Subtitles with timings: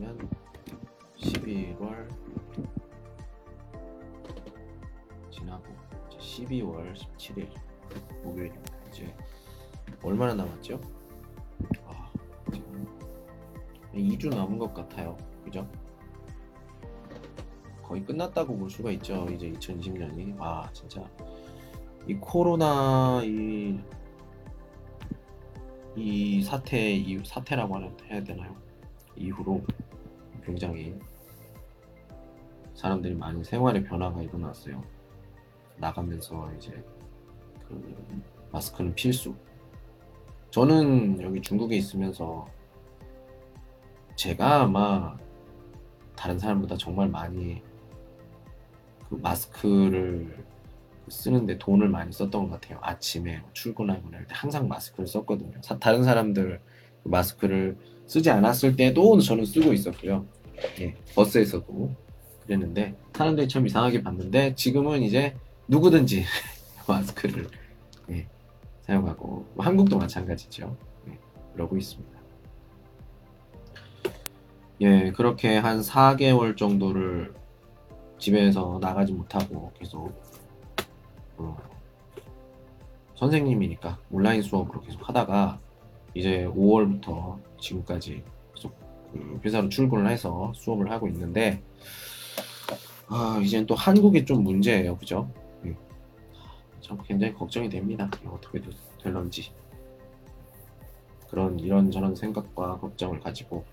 [0.00, 0.28] 2020년
[1.18, 2.08] 11월
[5.30, 5.64] 지나고
[6.18, 7.48] 12월 17일
[8.22, 8.76] 목요일입니다.
[8.88, 9.14] 이제
[10.02, 10.80] 얼마나 남았죠?
[11.86, 12.10] 아,
[12.52, 12.86] 지금
[13.94, 15.16] 2주 남은 것 같아요.
[15.44, 15.68] 그죠?
[17.82, 19.26] 거의 끝났다고 볼 수가 있죠.
[19.30, 20.36] 이제 2020년이.
[20.40, 21.04] 아, 진짜.
[22.06, 23.78] 이 코로나 이,
[25.96, 28.56] 이 사태, 이 사태라고 해야 되나요?
[29.16, 29.62] 이후로
[30.54, 30.98] 굉장히
[32.74, 34.82] 사람들이 많이 생활의 변화가 일어났어요.
[35.78, 36.72] 나가면서 이제
[37.68, 39.34] 그 마스크는 필수.
[40.50, 42.46] 저는 여기 중국에 있으면서
[44.16, 45.16] 제가 아마
[46.16, 47.62] 다른 사람보다 정말 많이
[49.08, 50.44] 그 마스크를
[51.08, 52.78] 쓰는데 돈을 많이 썼던 것 같아요.
[52.82, 55.60] 아침에 출근하거나 할 때 항상 마스크를 썼거든요.
[55.62, 56.60] 사- 다른 사람들
[57.04, 60.26] 그 마스크를 쓰지 않았을 때도 저는 쓰고 있었고요.
[60.80, 61.94] 예, 버스에서도
[62.44, 65.34] 그랬는데 사람들이 참 이상하게 봤는데 지금은 이제
[65.68, 66.24] 누구든지
[66.86, 67.48] 마스크를
[68.10, 68.26] 예,
[68.82, 70.76] 사용하고 뭐 한국도 마찬가지죠.
[71.08, 71.18] 예,
[71.54, 72.20] 그러고 있습니다.
[74.82, 77.34] 예, 그렇게 한 4개월 정도를
[78.18, 80.12] 집에서 나가지 못하고 계속
[81.36, 81.56] 어,
[83.16, 85.60] 선생님이니까 온라인 수업으로 계속 하다가
[86.14, 88.22] 이제 5월부터 지금까지
[89.44, 91.62] 회사로 출근을 해서 수업을 하고 있는데
[93.08, 95.30] 아 이제는 또 한국이 좀 문제예요 그죠?
[95.64, 95.74] 음.
[96.80, 98.70] 참 굉장히 걱정이 됩니다 어떻게 되-
[99.02, 99.52] 될런지
[101.28, 103.64] 그런 이런 저런 생각과 걱정을 가지고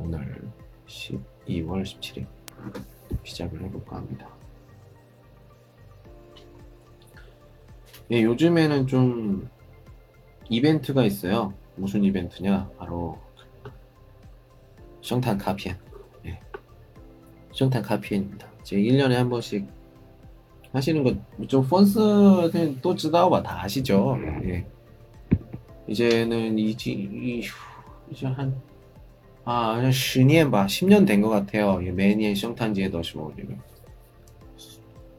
[0.00, 0.50] 오늘
[0.86, 2.26] 12월 17일
[3.24, 4.28] 시작을 해볼까 합니다.
[8.10, 9.48] 예, 요즘에는 좀
[10.48, 11.54] 이벤트가 있어요.
[11.76, 12.70] 무슨 이벤트냐?
[12.78, 13.18] 바로
[15.01, 15.77] 성탄 카피엔.
[16.25, 16.39] 예.
[17.53, 18.47] 성탄 카피엔입니다.
[18.63, 19.65] 제 1년에 한 번씩
[20.73, 21.03] 하시는
[21.39, 23.41] 거좀 펀스는 또知道吧?
[23.41, 24.17] 다 아시죠?
[24.43, 24.65] 예.
[25.87, 27.43] 이제는 이지 이-
[28.11, 28.53] 이제 한
[29.45, 31.79] 아, 한 10년吧, 10년 된 것 같아요.
[31.85, 33.53] 예, 매년 圣诞节的时候这个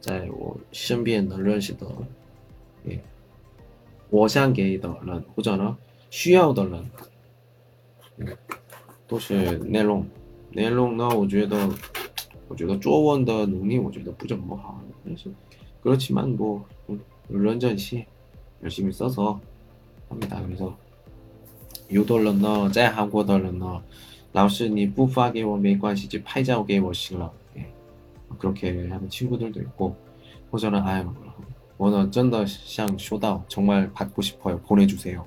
[0.01, 1.87] 在我身边的认识的
[2.85, 3.03] 也
[4.11, 5.77] 我想给的人或者呢
[6.11, 6.91] 需要的人，
[8.19, 8.27] 嗯
[9.13, 10.07] 都是内容。
[10.51, 11.69] 内容呢，我觉得，
[12.49, 15.31] 我觉得作文的能力我觉得不怎么好，但是
[15.83, 16.99] 그렇지만뭐 음,
[17.29, 18.07] 认真些，
[18.63, 19.39] 열심히 써서
[20.09, 20.41] 합니다.
[20.43, 20.73] 그래서
[21.89, 23.83] 有的人呢，在韩国的人呢，
[24.33, 27.31] 老师你不发给我没关系，就拍照给我行了。
[27.57, 27.67] 예.
[28.39, 29.97] 그렇게 하는 친구들도 있고,
[30.53, 31.11] 혹은 아유,
[31.77, 34.59] 오늘 真的想收到 정말 받고 싶어요.
[34.61, 35.25] 보내주세요.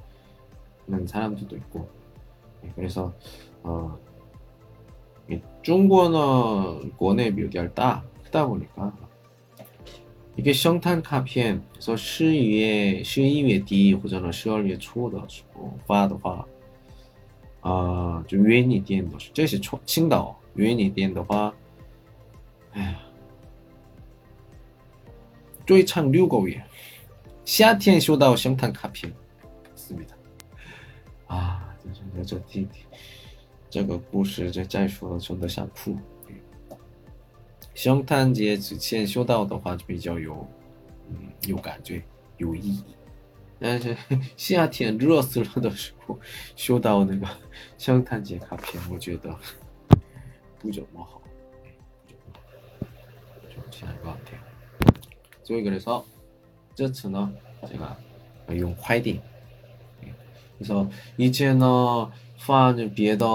[0.89, 1.87] 하는 사람들도 있고,
[2.65, 3.13] 예, 그래서
[3.65, 3.97] 어,
[5.29, 8.93] 이 중국어 권의 묘기할 따 크다 보니까
[10.37, 16.45] 이게 圣诞卡片 그래서 11月11月底或者呢12月初的时候发的话，
[17.59, 21.53] 啊、就约你店的，这是青青岛约你店的话，
[22.71, 22.99] 哎呀，
[25.67, 26.63] 最长六个月，
[27.45, 29.13] 夏天收到圣诞卡片，
[29.75, 31.89] 思密达，啊，这
[32.23, 32.67] 这这这这
[33.69, 35.97] 这个故事这再说真的想哭。
[37.73, 40.45] 圣诞节之前收到的话就比较有，
[41.09, 42.03] 嗯，有感觉，
[42.37, 42.83] 有意义。
[43.59, 43.95] 但是
[44.35, 46.19] 夏天热死了的时候，
[46.55, 47.27] 收到那个
[47.77, 49.33] 圣诞节卡片，我觉得
[50.59, 51.21] 不怎么好，
[52.03, 52.39] 不怎么好，
[53.49, 54.41] 좀 지날 것 같아요.
[55.43, 56.03] 所以 그래서
[56.75, 57.31] 这次呢，
[57.61, 57.95] 제가
[58.53, 59.21] 用快递，
[60.59, 61.57] 그래서以前
[62.36, 63.26] 呢发别的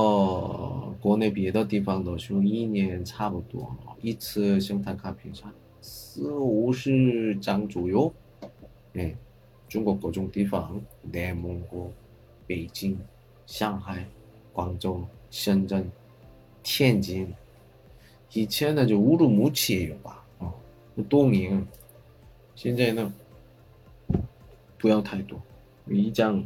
[0.99, 5.51] 国内别的地方的时候，一年差不多一次圣诞卡片上
[5.81, 8.13] 四五十张左右，
[8.93, 9.15] 哎。
[9.67, 11.93] 中国各种地方，内蒙古、
[12.45, 12.99] 北京、
[13.45, 14.05] 上海、
[14.51, 15.89] 广州、深圳、
[16.61, 17.33] 天津，
[18.33, 20.53] 以前呢就乌鲁木齐也有吧，啊、
[21.07, 21.65] 东宁，
[22.53, 23.13] 现在呢
[24.77, 25.41] 不要太多，
[25.87, 26.45] 一张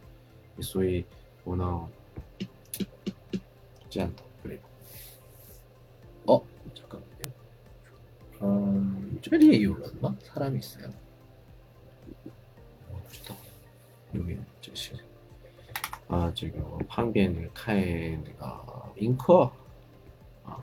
[0.60, 1.04] 所以
[1.44, 1.88] 我呢
[3.88, 4.60] 这样的그래요
[6.26, 6.42] 어
[6.74, 7.06] 잠깐만요.
[8.42, 10.14] 음, 这里有人吗?
[10.22, 10.90] 사람이 있어요.
[12.90, 13.34] 어, 좋다.
[14.14, 14.92] 여기 저시.
[16.08, 17.80] 아, 这个旁边开
[18.24, 18.46] 那个
[20.44, 20.62] 아,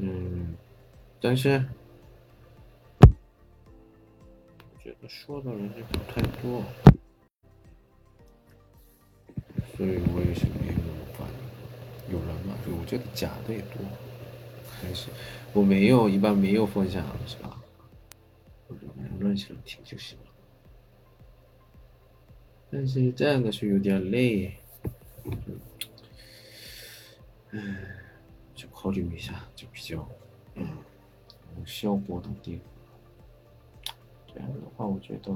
[0.00, 0.56] 음,
[1.20, 1.64] 但是
[4.74, 6.62] 我觉得说的人就不太多。
[9.81, 12.13] 所以我也是没有那么反应。
[12.13, 12.55] 有人吗？
[12.63, 13.81] 就我觉得假的也多，
[14.79, 15.09] 还是
[15.53, 17.59] 我没有，一般没有分享是吧？
[18.67, 18.81] 或者
[19.19, 20.25] 认识人听就行了。
[22.69, 24.55] 但是这样的是有点累，
[27.49, 27.75] 嗯，
[28.53, 30.07] 就考虑一下，就比较
[30.53, 30.67] 嗯
[31.65, 33.95] 效果的地方。
[34.31, 35.35] 这样的话，我觉得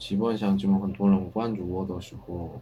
[0.00, 2.60] 基本上就很多人关注我的时候。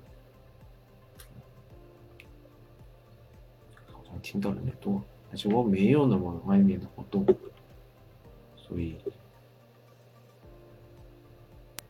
[4.28, 5.02] 听到人也多，
[5.32, 7.26] 而且我没有那么外面的活动，
[8.56, 8.96] 所以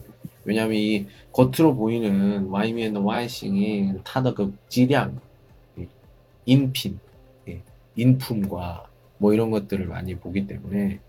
[0.43, 5.19] 왜냐면 이 겉으로 보이는 와이미의 와이싱이 타더 그 질량,
[6.45, 6.99] 인핀,
[7.47, 7.61] 예,
[7.95, 10.99] 인품과 뭐 이런 것들을 많이 보기 때문에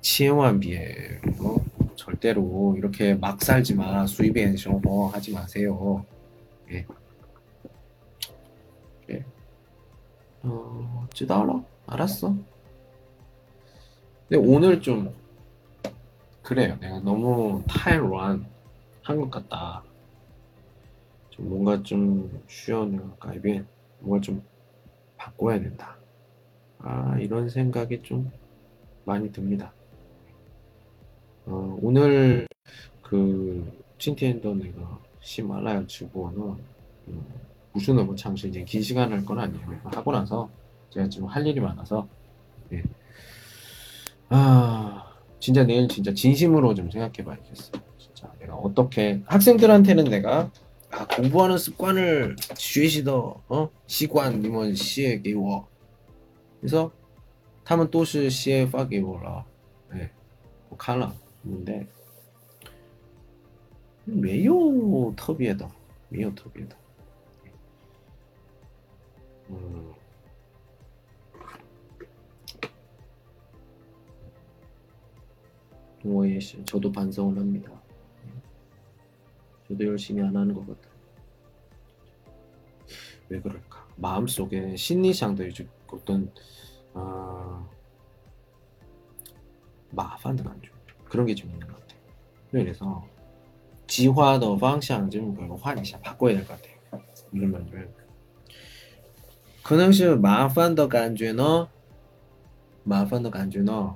[0.00, 1.56] 치행완 비에 어?
[1.96, 6.04] 절대로 이렇게 막 살지 마 수입에 쇼버 하지 마세요.
[6.70, 6.86] 예.
[9.10, 9.24] 예.
[10.42, 11.64] 어, 알아?
[11.86, 12.34] 알았어.
[14.28, 15.12] 근데 오늘 좀
[16.48, 16.78] 그래요.
[16.80, 18.46] 내가 너무 타이로한
[19.02, 19.82] 한것 같다.
[21.28, 23.62] 좀 뭔가 좀 쉬어는 가입에
[23.98, 24.42] 뭔가 좀
[25.18, 25.98] 바꿔야 된다.
[26.78, 28.32] 아, 이런 생각이 좀
[29.04, 29.74] 많이 듭니다.
[31.44, 32.48] 어, 오늘
[33.02, 36.56] 그 칭티엔더 내가 시말라야直播는
[37.08, 37.26] 음,
[37.74, 39.80] 무슨 너무 창시 이제 긴 시간 할 건 아니에요.
[39.84, 40.48] 하고 나서
[40.88, 42.08] 제가 지금 할 일이 많아서
[42.72, 42.82] 예.
[44.30, 45.07] 아
[45.39, 47.81] 진짜 내일 진짜 진심으로 좀 생각해 봐야겠어요.
[47.97, 50.51] 진짜 내가 어떻게 학생들한테는 내가
[50.89, 53.11] 아, 공부하는 습관을 学习的
[53.47, 53.69] 어?
[53.87, 55.67] 习惯你们写给我
[56.61, 56.91] 그래서
[57.65, 59.43] 他们都是先发给我了
[59.91, 60.09] 네.
[60.69, 61.13] 我看了
[64.05, 65.67] 没有特别的
[66.09, 66.75] 没有特别的
[69.49, 69.93] 음.
[76.01, 77.71] 동호회시 저도 반성을 합니다.
[79.67, 80.93] 저도 열심히 안 하는 것 같아요.
[83.29, 83.87] 왜 그럴까?
[83.95, 85.43] 마음속에 심리상도
[85.91, 86.31] 어떤
[86.93, 87.67] 아,
[89.91, 90.71] 마판의 감정
[91.05, 91.99] 그런 게 좀 있는 것 같아요.
[92.51, 93.07] 그래서
[93.87, 96.73] 지화의 방향 좀换一下 바꿔야 될 것 같아요.
[97.31, 97.89] 이런 말을
[99.63, 101.69] 可能是麻烦的感觉呢
[102.83, 103.95] 麻烦的感觉呢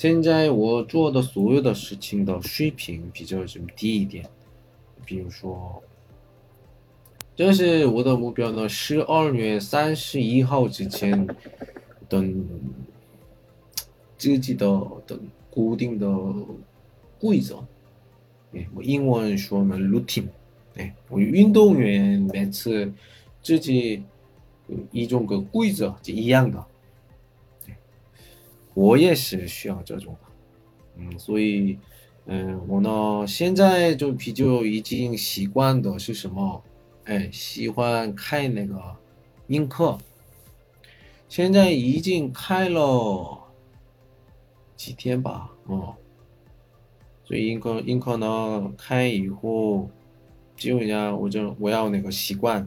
[0.00, 4.24] 现在我做的所有的事情的水平比较么低一点，
[5.04, 5.82] 比如说，
[7.36, 11.28] 这是我的目标呢，十二月三十一号之前
[12.08, 12.48] 等
[14.16, 14.66] 自己的
[15.06, 16.08] 等固定的
[17.18, 17.62] 规则，
[18.54, 20.28] 哎，我英文说呢 routine，
[20.76, 22.90] 哎，我运动员每次
[23.42, 24.02] 自己
[24.92, 26.66] 一种个规则是一样的。
[28.80, 30.26] 我也是需要这种的，
[30.96, 31.78] 嗯，所以，
[32.24, 36.62] 嗯，我呢现在就比较已经习惯的是什么？
[37.04, 38.82] 哎，喜欢开那个
[39.48, 39.98] 映课，
[41.28, 43.38] 现在已经开了
[44.76, 45.94] 几天吧，哦，
[47.26, 49.90] 所以映课映课呢开以后，
[50.56, 52.66] 基本上我就我要那个习惯。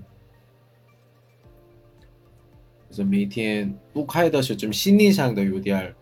[2.94, 5.94] 是每天不开的时候，心理上的有点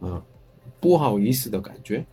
[0.00, 0.22] 嗯，
[0.80, 2.06] 不好意思的感觉。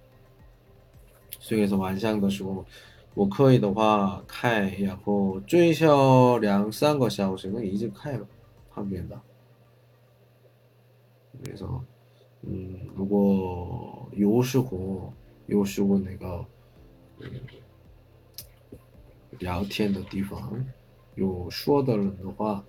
[1.39, 2.65] 所以说晚上的时候，
[3.13, 8.27] 我可以的话开，然后最少两三个小时，那一直开了
[8.71, 9.21] 旁边的。
[11.43, 11.85] 所以说，
[12.41, 15.13] 嗯，如果有时候
[15.45, 16.43] 有时候那个
[19.37, 20.65] 聊天的地方
[21.13, 22.63] 有说的人的话。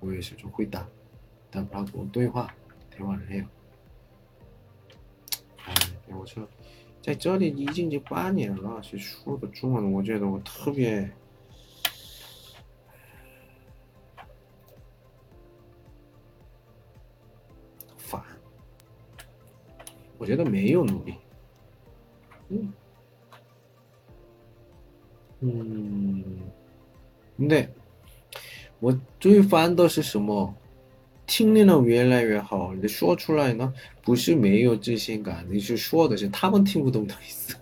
[0.00, 0.88] 我也是就会打，
[1.50, 2.54] 打不过对话，
[2.90, 3.44] 电话人有。
[5.64, 5.74] 哎，
[6.08, 6.48] 我说，
[7.02, 11.10] 在这里已经就八年了，是说的中文，我觉得我特别
[17.98, 18.22] 烦。
[20.16, 21.14] 我觉得没有努力。
[22.48, 22.72] 嗯。
[25.40, 26.40] 嗯。
[27.48, 27.68] 对。
[28.80, 30.54] 我最烦的是什么？
[31.26, 33.72] 听力呢越来越好，你说出来呢
[34.02, 37.56] 不是没有自信感，你是说的是他们听不懂的意思。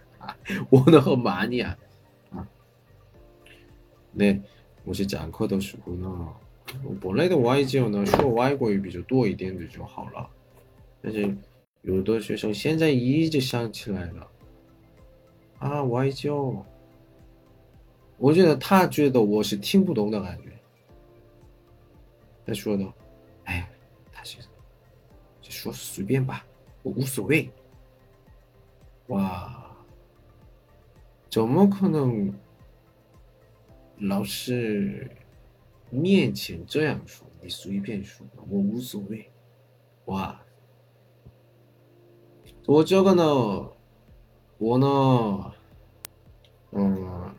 [0.70, 1.76] 我的很慢呀，
[2.30, 2.48] 啊，
[4.12, 4.34] 那
[4.84, 6.28] 我是讲课的时候呢，
[6.84, 10.26] 我本来的外教呢说外国语比较多一点的就好了，
[11.02, 11.36] 但是
[11.82, 14.26] 有的学生现在一直想起来了，
[15.58, 16.64] 啊，外教。
[18.18, 20.52] 我觉得他觉得我是听不懂的感觉。
[22.46, 22.84] 他说的，
[23.44, 23.68] 哎呀，
[24.12, 24.38] 他是
[25.40, 26.46] 就说随便吧，
[26.82, 27.50] 我无所谓。
[29.08, 29.76] 哇，
[31.28, 32.32] 怎么可能？
[33.98, 35.10] 老师
[35.90, 39.30] 面前这样说，你随便说，我无所谓。
[40.06, 40.40] 哇，
[42.66, 43.24] 我这个呢，
[44.58, 45.52] 我呢，
[46.72, 47.34] 嗯。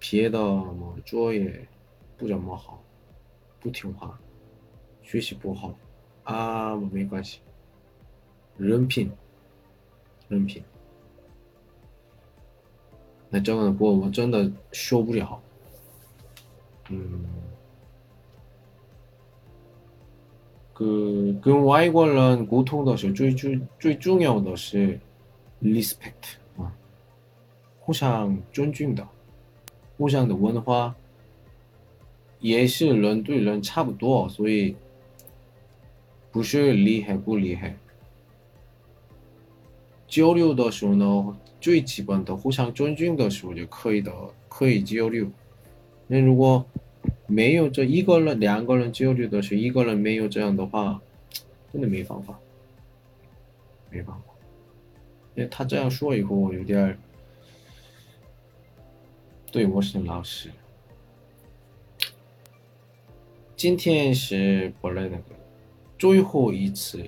[0.00, 1.68] 别的么作业
[2.16, 2.82] 不怎么好，
[3.60, 4.18] 不听话，
[5.02, 5.74] 学习不好，
[6.24, 7.40] 啊，没关系，
[8.56, 9.12] 人品，
[10.28, 10.64] 人品。
[13.28, 15.40] 那这个我我真的受不了，
[16.88, 17.24] 嗯，
[20.74, 24.98] 跟跟外国人沟通的时候，最最最重要的是
[25.62, 26.74] respect 啊，
[27.78, 29.06] 互相尊重的。
[30.00, 30.96] 互相的文化
[32.38, 34.74] 也是人对人差不多，所以
[36.32, 37.76] 不是厉害不厉害。
[40.08, 44.10] 交流的时候呢，最基本的互相尊重的时候就可以的，
[44.48, 45.30] 可以交流。
[46.06, 46.64] 那如果
[47.26, 50.98] 没有这一个人、两个人交流的时候，一个人没有这样的话，
[51.70, 52.40] 真的没办法，
[53.90, 54.22] 没办法。
[55.34, 56.98] 因为他这样说以后，我有点。
[59.52, 60.48] 对，我是老师。
[63.56, 65.24] 今天是不来那个
[65.98, 67.04] 最后一次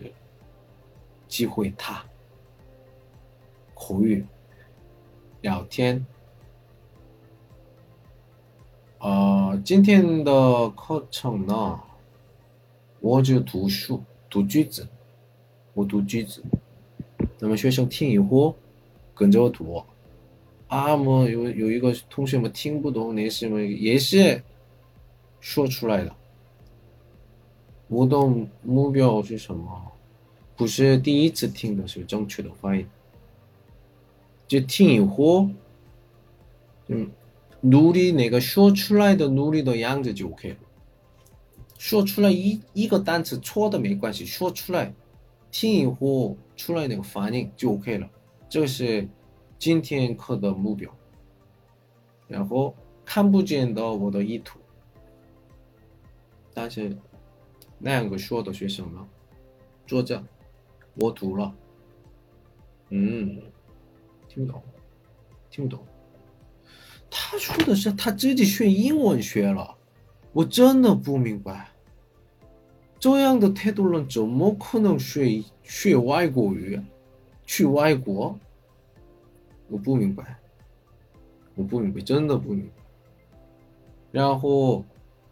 [1.28, 2.04] 机会，他
[3.74, 4.26] 口语
[5.40, 6.04] 聊天。
[8.98, 11.80] 呃，今天的课程呢，
[12.98, 14.88] 我就读书读句子，
[15.74, 16.42] 我读句子，
[17.38, 18.56] 那么学生听以后
[19.14, 19.84] 跟着我读。
[20.72, 24.42] 啊么有有一个同学们听不懂那什么也是
[25.38, 26.16] 说出来的。
[27.88, 28.16] 我的
[28.62, 29.92] 目标是什么？
[30.56, 32.86] 不是第一次听的是正确的发音，
[34.48, 35.50] 就听以后，
[36.86, 37.10] 嗯，
[37.60, 40.56] 努力那个说出来的努力的样子就 OK 了。
[41.76, 44.94] 说出来一一个单词错的没关系，说出来，
[45.50, 48.08] 听以后出来那个反应就 OK 了。
[48.48, 49.06] 这是
[49.62, 50.92] 今天课的目标。
[52.26, 54.58] 然后看不见的我的意图，
[56.52, 56.96] 但是
[57.78, 59.06] 那两个说的学生呢，
[59.86, 60.20] 坐着，
[60.94, 61.54] 我读了，
[62.88, 63.40] 嗯，
[64.28, 64.60] 听不懂，
[65.48, 65.86] 听不懂。
[67.08, 69.76] 他说的是他自己学英文学了，
[70.32, 71.68] 我真的不明白。
[72.98, 76.82] 这样的态度人怎么可能学学外国语？
[77.46, 78.36] 去外国？
[79.72, 80.38] 我不明白。
[81.54, 82.82] 我不明白，真的不明白。
[84.10, 84.84] 然后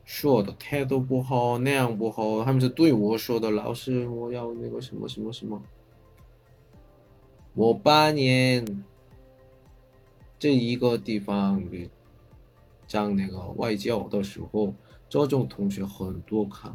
[0.05, 5.63] 说的态度不好，那样不好，他们是对我说的，老师，我要那个什么什么什么。
[7.55, 8.85] 我八年
[10.39, 11.63] 这一个地方
[12.87, 14.75] 讲那个外教的时候，
[15.09, 16.75] 这种同学很多看，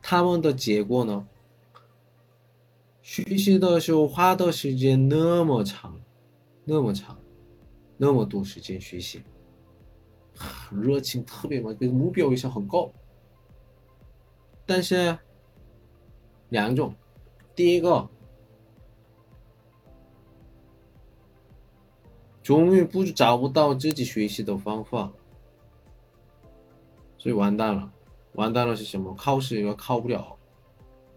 [0.00, 1.26] 他们的结果呢，
[3.02, 6.00] 学习的时候花的时间那么长，
[6.68, 7.16] 那么长。
[7.96, 9.22] 那么多时间学习，
[10.70, 12.92] 热情特别满，这个目标也是很高。
[14.66, 15.18] 但是
[16.50, 16.94] 两种，
[17.54, 18.06] 第一个，
[22.42, 25.10] 终于不找不到自己学习的方法，
[27.16, 27.90] 所以完蛋了。
[28.34, 29.14] 完蛋了是什么？
[29.14, 30.36] 考试也考不了，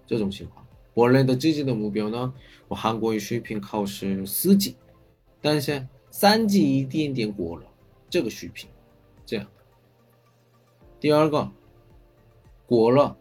[0.05, 0.65] 这种情况。
[0.93, 2.33] 我来的自己的目标呢，
[2.69, 4.77] 我韩国语水平考试四级，
[5.41, 5.87] 但是。
[6.11, 7.65] 三级一点点过了，
[8.09, 8.67] 这个水平，
[9.27, 9.47] 这样。
[10.99, 11.49] 第二个
[12.65, 13.15] 过了，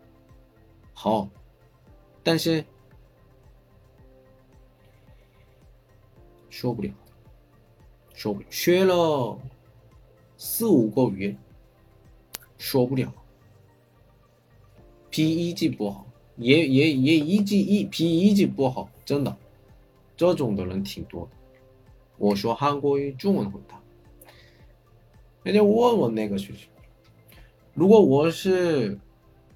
[0.94, 1.28] 好，
[2.22, 2.64] 但是
[6.48, 6.90] 说不了，
[8.14, 9.38] 说不了，学了
[10.38, 11.36] 四五个月，
[12.56, 13.12] 说不了。
[15.10, 19.36] P 一级不好，也也也一级一 P 一级不好，真的，
[20.16, 21.28] 这种的人挺多。
[22.18, 23.80] 我说韩国语、中文回答。
[25.44, 26.68] 人家问我那个学生，
[27.74, 28.98] 如果我是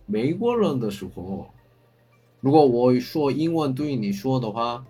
[0.07, 1.49] 美国人的时候，
[2.41, 4.87] 如果我说英文对你说的话，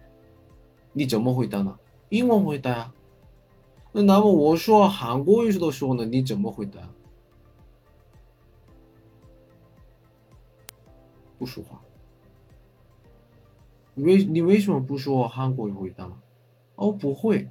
[0.92, 1.78] 你怎么回答呢？
[2.10, 2.92] 英文回答。
[3.90, 6.80] 那那么我说韩国语的时候呢，你怎么回答？
[11.38, 11.80] 不说话。
[13.94, 16.18] 你为你为什么不说韩国语回答呢？
[16.76, 17.48] 哦，不会。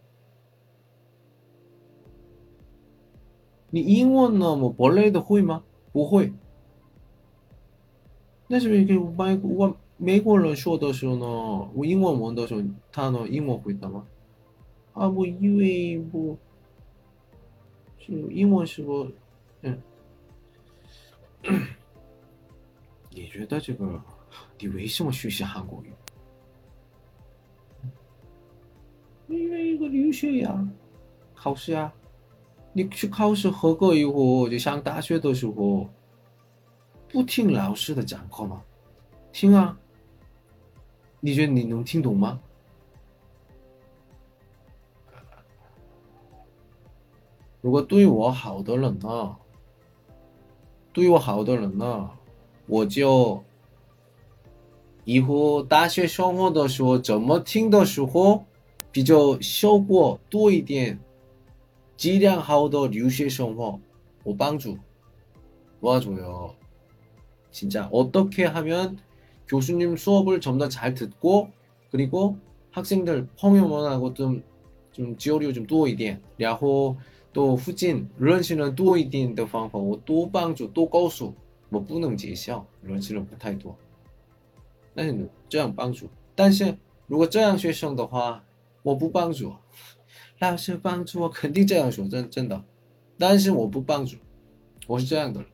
[3.72, 5.64] 你英文那么不累的会吗？
[5.92, 6.32] 不会。
[8.48, 11.26] 那是不是给外国美国人说的时候呢？
[11.74, 14.06] 我英文问的时候，他呢英文回答吗？
[14.94, 16.38] 啊，我以为不，
[17.98, 19.10] 是英文是不？
[19.62, 19.82] 嗯。
[23.10, 24.02] 你觉得这个，
[24.60, 25.94] 你为什么学习韩国语？
[29.28, 30.70] 因为一个留学呀，
[31.34, 31.94] 考试呀。
[32.74, 35.90] 你去考试合格以后，就上大学的时候，
[37.10, 38.64] 不听老师的讲课吗？
[39.34, 39.78] 听啊！
[41.20, 42.40] 你觉得你能听懂吗？
[47.60, 49.36] 如果对我好的人呢？
[50.94, 52.10] 对我好的人呢，
[52.66, 53.44] 我就
[55.04, 58.46] 以后大学生活的时候怎么听的时候，
[58.92, 61.00] 比较效果多一点。
[62.01, 63.81] 质量好的留学生活
[64.25, 64.79] 뭐帮助
[65.81, 66.55] 도와줘요.
[67.51, 68.99] 진짜 어떻게 하면
[69.47, 71.51] 교수님 수업을 좀 더 잘 듣고
[71.91, 72.37] 그리고
[72.73, 74.43] 학생들 펑유먼하고 좀,
[74.93, 76.97] 좀 지어료 좀多一点, 然后
[77.33, 81.33] 또 후진 认识人多一点的方法我多帮助多告诉
[81.71, 83.77] 我不能结校认识人不太多
[86.35, 88.43] 但是如果这样学生的话
[88.83, 89.55] 我不帮助
[90.42, 92.64] 老师帮助我，肯定这样说，真真的。
[93.18, 94.18] 但是我不帮助，
[94.88, 95.46] 我是这样的。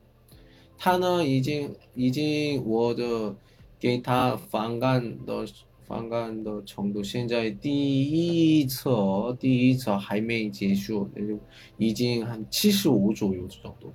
[0.78, 3.36] 他呢，已经已经我的
[3.78, 5.46] 给他反感的
[5.86, 11.38] 反感的程度，现在第一册第一册还没结束，就
[11.78, 13.92] 已经很七十五左右这种度。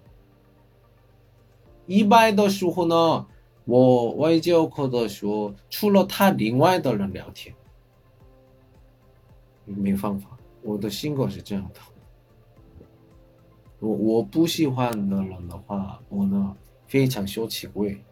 [1.87, 3.27] 一般的时候呢，
[3.65, 7.55] 我外教课的时候，除了他，另外的人聊天，
[9.65, 10.37] 没办法。
[10.63, 11.81] 我的性格是这样的，
[13.81, 18.03] 我我不喜欢的人的话，我呢非常羞耻鬼。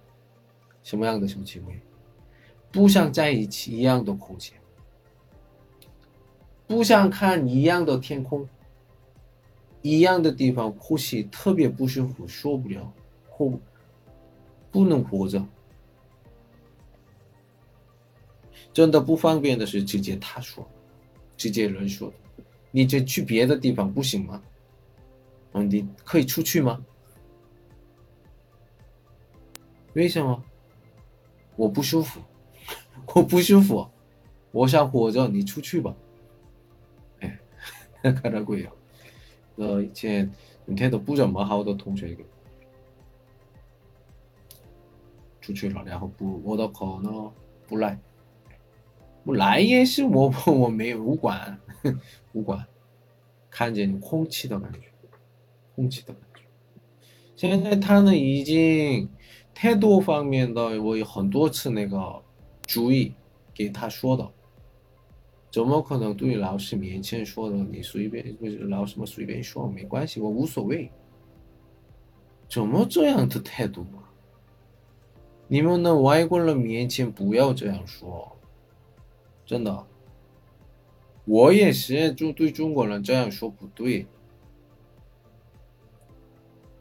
[0.83, 1.79] 什么样的羞耻鬼？
[2.73, 4.59] 不想在一起一样的空间，
[6.67, 8.49] 不想看一样的天空，
[9.83, 12.93] 一样的地方呼吸特别不舒服，受不了，
[13.29, 13.53] 或
[14.71, 15.45] 不能活着。
[18.73, 20.67] 真的不方便的是直接他说，
[21.37, 22.15] 直接人说的，
[22.70, 24.42] 你这去别的地方不行吗？
[25.52, 26.85] 嗯，你可以出去吗？
[29.94, 30.42] 为什么？
[31.56, 32.20] 我不舒服，
[33.14, 33.87] 我不舒服，
[34.52, 35.94] 我想活着，你出去吧。
[37.20, 37.40] 哎，
[38.12, 38.72] 看到鬼啊！
[39.56, 40.30] 呃，以前
[40.64, 42.16] 每天都不怎么好的同学
[45.40, 47.30] 出去了，然后不，我的可能
[47.66, 47.98] 不来。
[49.24, 51.59] 我来也是我 我没有管
[52.33, 52.66] 管无管，
[53.51, 54.81] 看见空气的感觉，
[55.75, 56.43] 空气的感觉。
[57.37, 59.09] 现在他呢已经
[59.55, 62.23] 太多方面的，我有很多次那个
[62.62, 63.14] 注意
[63.55, 64.31] 给他说的，
[65.51, 67.57] 怎么可能对老师面前说的？
[67.57, 70.90] 你随便不是老师们随便说没关系，我无所谓。
[72.49, 74.05] 怎么这样的态度嘛？
[75.47, 78.37] 你们的外国人面前不要这样说。
[79.47, 79.87] 真的，
[81.31, 84.05] 我也是就对中国人这样说不对。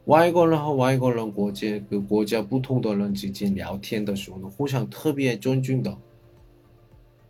[0.05, 5.95] 外国人和外国人国家跟国家不同的人之间聊天的时候呢，互相特别尊重的，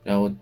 [0.02, 0.34] 然后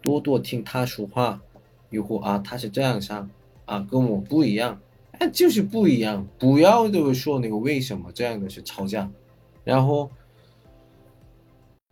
[0.00, 1.42] 多多听他说话，
[1.90, 3.28] 以后啊他是这样想
[3.64, 4.80] 啊，跟我不一样，
[5.18, 9.10] 哎就是不一样，不要就说那个为什么这样的是吵架，
[9.64, 10.08] 然后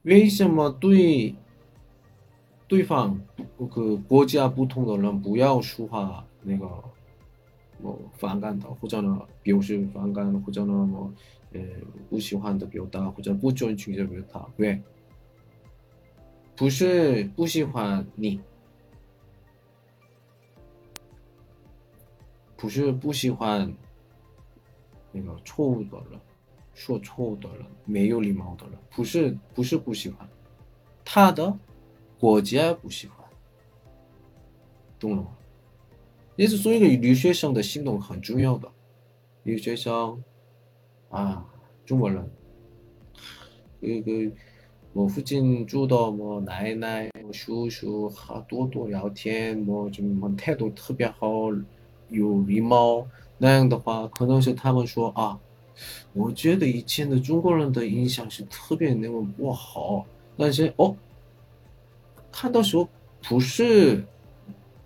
[0.02, 1.34] 为什么对？
[2.70, 3.20] 对方
[3.68, 6.70] 个国家不同的人不要说话，那个
[7.82, 11.12] 我反感的，或者呢表示反感，或者呢我
[11.52, 11.60] 呃
[12.08, 14.80] 不喜欢的表达，或者不尊重的表达，对，
[16.54, 18.40] 不是不喜欢你，
[22.56, 23.74] 不是不喜欢
[25.10, 26.20] 那个错误的人，
[26.72, 30.28] 说错误的人，没有礼貌的人，不是不是不喜欢
[31.04, 31.52] 他的。
[32.20, 33.26] 国家不喜欢，
[34.98, 35.28] 懂了吗？
[36.36, 38.70] 也是作为一个留学生的行动很重要的。
[39.42, 40.22] 留学生
[41.08, 41.42] 啊，
[41.86, 42.30] 中国人，
[43.80, 44.30] 那个
[44.92, 51.28] 我附近住的我奶奶、我叔叔，好多多聊天，我就么态度特别好，
[52.10, 53.06] 有礼貌。
[53.38, 55.40] 那样的话，可能是他们说啊，
[56.12, 60.04] 我觉得以前的中国人的印象是特别那么不好，
[60.36, 60.94] 但是哦。
[62.32, 62.88] 看到时候
[63.28, 64.04] 不是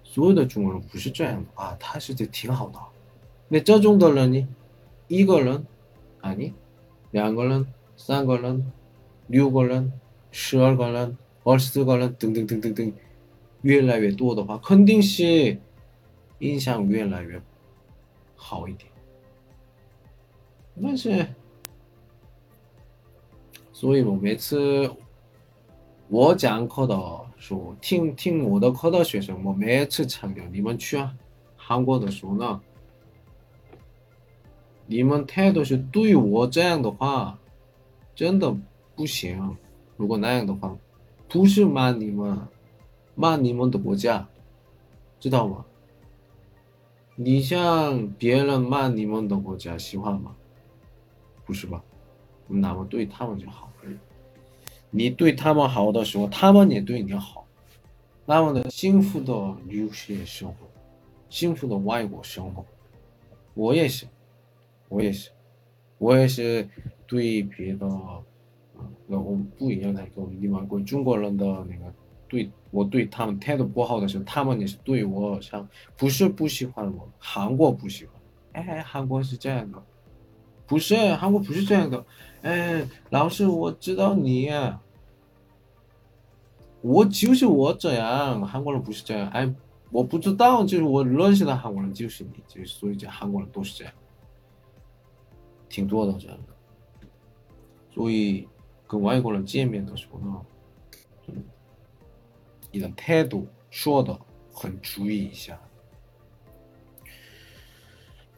[0.03, 2.79] 所有的中国人不是这样的啊，他是这挺好的。
[3.49, 4.49] 那这种的人呢，
[5.09, 5.67] 一个人
[6.21, 6.53] 啊，你
[7.11, 8.73] 两个人、三个人、
[9.27, 9.93] 六个人、
[10.31, 12.93] 十二个人、二十四个人等等等等等，
[13.63, 15.59] 越来越多的话，肯定是
[16.39, 17.41] 印象越来越
[18.35, 18.91] 好一点。
[20.83, 21.27] 但是，
[23.73, 24.91] 所以我每次
[26.09, 27.24] 我讲课的。
[27.45, 30.99] 说听听我的课的学生，我每次强调，你们去
[31.55, 32.59] 韩国的时候呢，
[34.87, 37.39] 你们态度是对我这样的话，
[38.15, 38.57] 真的
[38.97, 39.55] 不行。
[39.99, 40.75] 如果那样的话，
[41.29, 42.49] 不是骂你们，
[43.15, 44.27] 骂你们的国家，
[45.21, 45.67] 知道吗？
[47.15, 50.35] 你像别人骂你们的国家，喜欢吗？
[51.45, 51.85] 不是吧？
[52.49, 53.71] 那么对他们就好。
[54.97, 57.45] 你对他们好的时候，他们也对你好，
[58.25, 59.33] 那么呢幸福的
[59.67, 60.55] 留学生活，
[61.29, 62.65] 幸福的外国生活，
[63.55, 64.07] 我也是，
[64.89, 65.31] 我也是，
[65.99, 66.69] 我也是
[67.09, 67.89] 对别的，
[69.09, 71.93] 那我不一样的一个地方，跟中国人的那个
[72.29, 78.15] 对我对他们态度不好的时候，他们也是对我像不是不喜欢我，韩国不喜欢，
[78.53, 79.83] 哎，韩国是这样的，
[80.67, 82.05] 不是韩国不是这样的，
[82.43, 84.51] 哎，老师我知道你。
[86.81, 89.27] 我就是我这样，韩国人不是这样。
[89.31, 89.51] 哎，
[89.91, 93.95] 我不知道，就是我认识的韩国人就是你，就是所以讲韩国人都是这样，
[95.67, 97.09] 挺多的这样的。
[97.91, 98.47] 所以
[98.87, 100.41] 跟外国人见面的时候呢，
[102.71, 104.15] 你的态度说的
[104.53, 105.59] 很注意一下。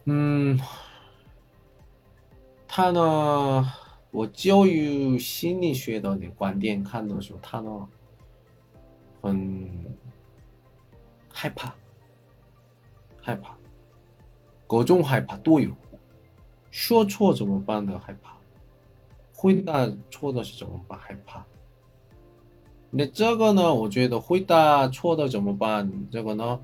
[0.05, 0.57] 嗯，
[2.77, 3.73] 他呢，
[4.11, 7.89] 我教育心理学的那观点看的时候，他呢。
[9.23, 9.59] 很
[11.33, 11.75] 害怕，
[13.23, 13.57] 害怕，
[14.67, 15.75] 各种害怕都有。
[16.71, 18.37] 说错怎么办的害怕，
[19.33, 21.43] 回答错的是怎么办害怕？
[22.91, 25.91] 那这个呢，我觉得回答错的怎么办？
[26.11, 26.61] 这个呢，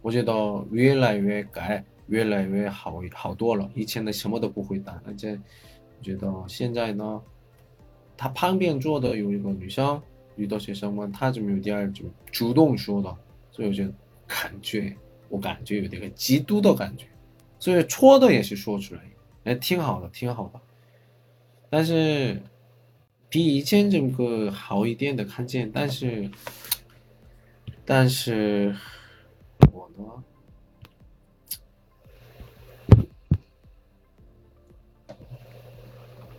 [0.00, 3.70] 我觉得越来越改，越来越好好多了。
[3.74, 5.38] 以前的什么都不会打，而且
[5.98, 7.20] 我觉得现在呢，
[8.16, 10.00] 他旁边坐的有一个女生，
[10.36, 13.16] 遇到学生问，他怎么有点就主动说的，
[13.50, 13.92] 所以我觉得
[14.26, 14.96] 感觉，
[15.28, 17.06] 我感觉有点个嫉妒的感觉。
[17.58, 19.00] 所以错的也是说出来，
[19.44, 20.60] 哎，挺好的，挺好的。
[21.68, 22.40] 但是
[23.28, 26.30] 比以前这个好一点的看见，但是
[27.84, 28.76] 但是
[29.72, 30.04] 我呢，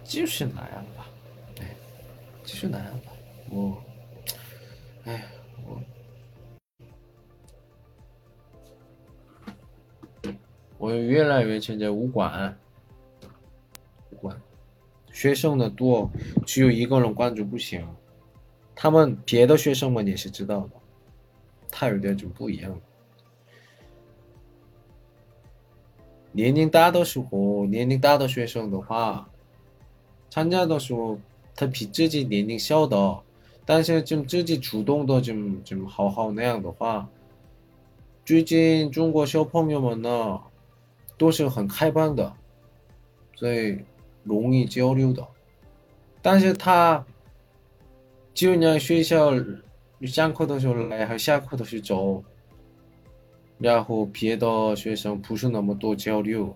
[0.08, 1.06] 就是那样吧，
[1.60, 1.76] 哎，
[2.44, 3.12] 就是那样吧，
[3.50, 3.78] 我，
[5.04, 5.26] 哎，
[5.66, 5.82] 我。
[10.78, 12.58] 我越来越现在武馆，
[14.12, 14.40] 武馆，
[15.12, 16.10] 学生的多，
[16.46, 17.86] 只有一个人关注不行。
[18.74, 20.70] 他们别的学生们也是知道的，
[21.70, 22.80] 他有点就不一样。
[26.32, 29.28] 年龄大的时候，年龄大的学生的话，
[30.30, 31.20] 参加的时候
[31.56, 33.20] 他比自己年龄小的，
[33.66, 37.10] 但是就自己主动的就就好好那样的话，
[38.26, 40.42] 最近中国小朋友们呢。
[41.20, 42.32] 都是很开放的，
[43.34, 43.80] 所以
[44.24, 45.28] 容易交流的。
[46.22, 47.04] 但是他
[48.36, 49.32] 就让学校
[50.04, 52.24] 上课的时候来，还下课的时候走，
[53.58, 56.56] 然后别的学生不是那么多交流，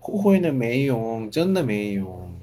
[0.00, 2.34] 后悔的没用真的没用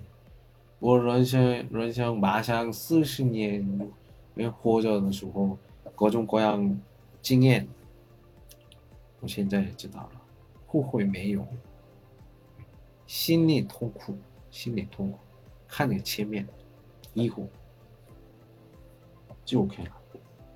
[0.80, 3.92] 我人生人生马上四十年
[4.36, 5.58] 连活着的时候
[5.96, 6.80] 各种各样
[7.22, 7.68] 经验
[9.20, 10.22] 我现在也知道了。
[10.68, 11.46] 后悔没用
[13.08, 14.16] 心里痛苦
[14.52, 15.18] 心里痛苦。
[15.68, 16.48] 看你前面
[17.14, 17.48] 一哄
[19.44, 19.92] 就 ok 了。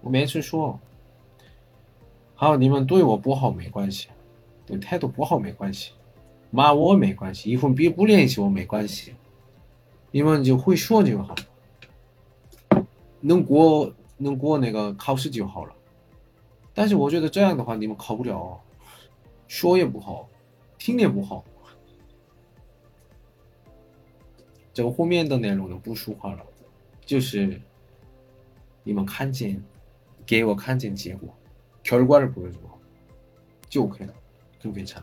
[0.01, 0.79] 我没去说。
[2.35, 4.09] 好你们对我不好没关系
[4.65, 5.93] 对态度不好没关系。
[6.50, 9.14] 骂我没关系，以后别不联系我没关系，
[10.10, 11.34] 你们就会说就好。
[13.20, 15.74] 能过能过那个考试就好了，
[16.72, 18.60] 但是我觉得这样的话你们考不了，
[19.48, 20.28] 说也不好，
[20.78, 21.44] 听也不好，
[24.72, 26.46] 这个后面的内容就不说话了，
[27.04, 27.60] 就是
[28.84, 29.60] 你们看见，
[30.24, 31.28] 给我看见结果，
[31.82, 32.56] 결과를보여줘
[33.68, 34.14] 就 OK 了，
[34.62, 35.02] 更괜찮아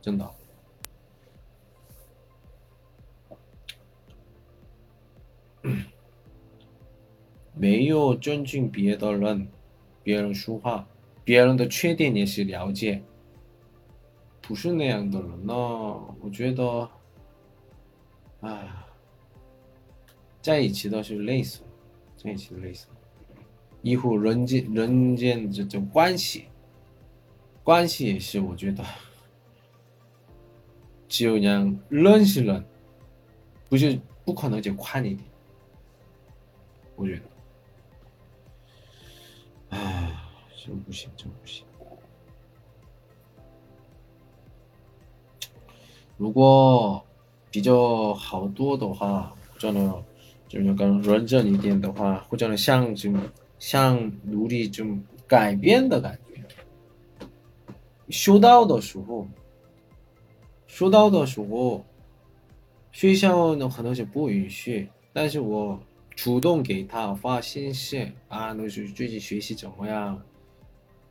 [0.00, 0.30] 真的。
[7.54, 9.46] 没有尊敬别的人，
[10.02, 10.88] 别人说话，
[11.22, 13.02] 别人的缺点也是了解，
[14.40, 15.54] 不是那样的人呢。
[15.54, 16.90] 我觉得，
[18.40, 18.86] 啊，
[20.40, 21.68] 在一起的是累死了，
[22.16, 22.94] 在一起累死了。
[23.82, 26.46] 以后人间人间这种关系，
[27.62, 28.82] 关系也是我觉得，
[31.10, 32.64] 只有让认识人，
[33.68, 35.28] 不是不可能就宽一点，
[36.94, 37.22] 我觉得。
[39.70, 40.16] 唉，
[40.64, 41.64] 真不行，真不行。
[46.16, 47.04] 如果
[47.50, 50.04] 比较好多的话，或者
[50.46, 53.12] 就是更认真一点的话，或者想就
[53.58, 54.86] 想努力就
[55.26, 56.44] 改变的感觉。
[58.08, 59.26] 修道的时候，
[60.80, 61.84] 说到的时候，
[62.90, 65.78] 学校呢可能是不允许，但是我。
[66.16, 70.20] 主动给他发信息啊，那是最近学习怎么样？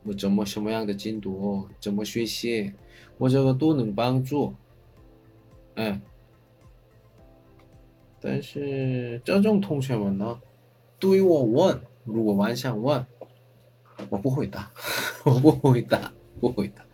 [0.02, 1.68] 我怎么什么样的进度？
[1.80, 2.72] 怎么学习？
[3.16, 4.54] 我这个都能帮助。
[5.76, 6.00] 哎，
[8.20, 10.40] 但是这种同学们呢，
[10.98, 13.06] 对我问，如果晚上问，
[14.08, 14.70] 我不回答，
[15.24, 16.84] 我不回答，不回答。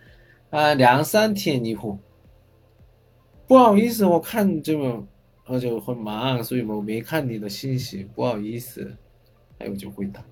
[0.50, 1.98] 啊，两三天以后，
[3.46, 5.06] 不好意思，我看这个，
[5.46, 8.96] 我就很忙，所以我没看你的信息，不好意思，
[9.59, 10.24] 还有就回答。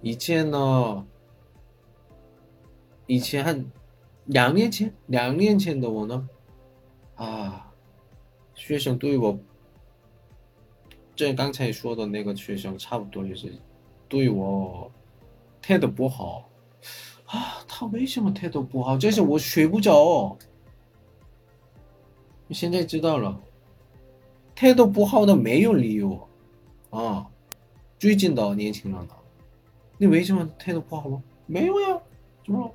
[0.00, 1.06] 以前呢，
[3.06, 3.70] 以前
[4.26, 6.28] 两年前，两年前的我呢，
[7.14, 7.72] 啊，
[8.54, 9.38] 学生对我，
[11.14, 13.52] 这刚才说的那个学生差不多就是
[14.08, 14.90] 对我
[15.60, 16.47] 态度不好
[17.26, 17.64] 啊。
[17.66, 18.96] 他为什么态度不好？
[18.96, 20.36] 就是我睡不着。
[22.46, 23.40] 你现在知道了，
[24.54, 26.28] 态度不好的没有理由
[26.90, 27.28] 啊。
[27.98, 29.14] 最近的年轻人呢？
[29.96, 31.22] 你为什么态度不好吗？
[31.46, 32.00] 没有呀，
[32.44, 32.74] 怎么了？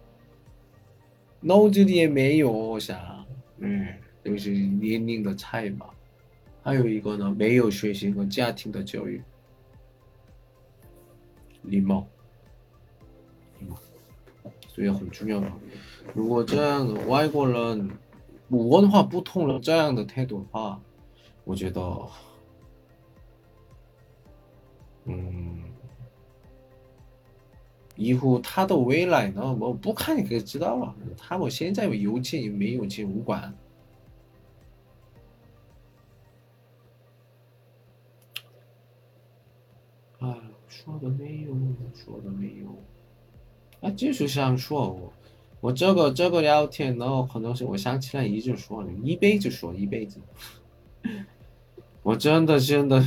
[1.42, 3.26] 脑子里也没有想，
[3.58, 3.88] 嗯，
[4.24, 5.88] 就是年龄的差嘛。
[6.62, 9.22] 还有一个呢，没有学习和家庭的教育，
[11.64, 12.08] 礼貌，
[14.74, 15.52] 所以很重要的。
[16.16, 17.90] 如果这样的外国人
[18.50, 20.82] 文化不同了，这样的态度的话，
[21.44, 22.08] 我觉得，
[25.06, 25.64] 嗯。
[27.96, 29.56] 以后他的未来呢？
[29.60, 30.96] 我不看你可以知道了。
[31.16, 33.40] 他我现在有钱没有钱无关。
[40.18, 41.56] 啊，说的没有，
[41.94, 42.76] 说的没有。
[43.84, 45.14] 啊，就是想说我，
[45.60, 50.20] 我这个这个聊天呢，可能是我想起来一直说，一辈子说一辈子。
[52.02, 53.06] 我真的真的。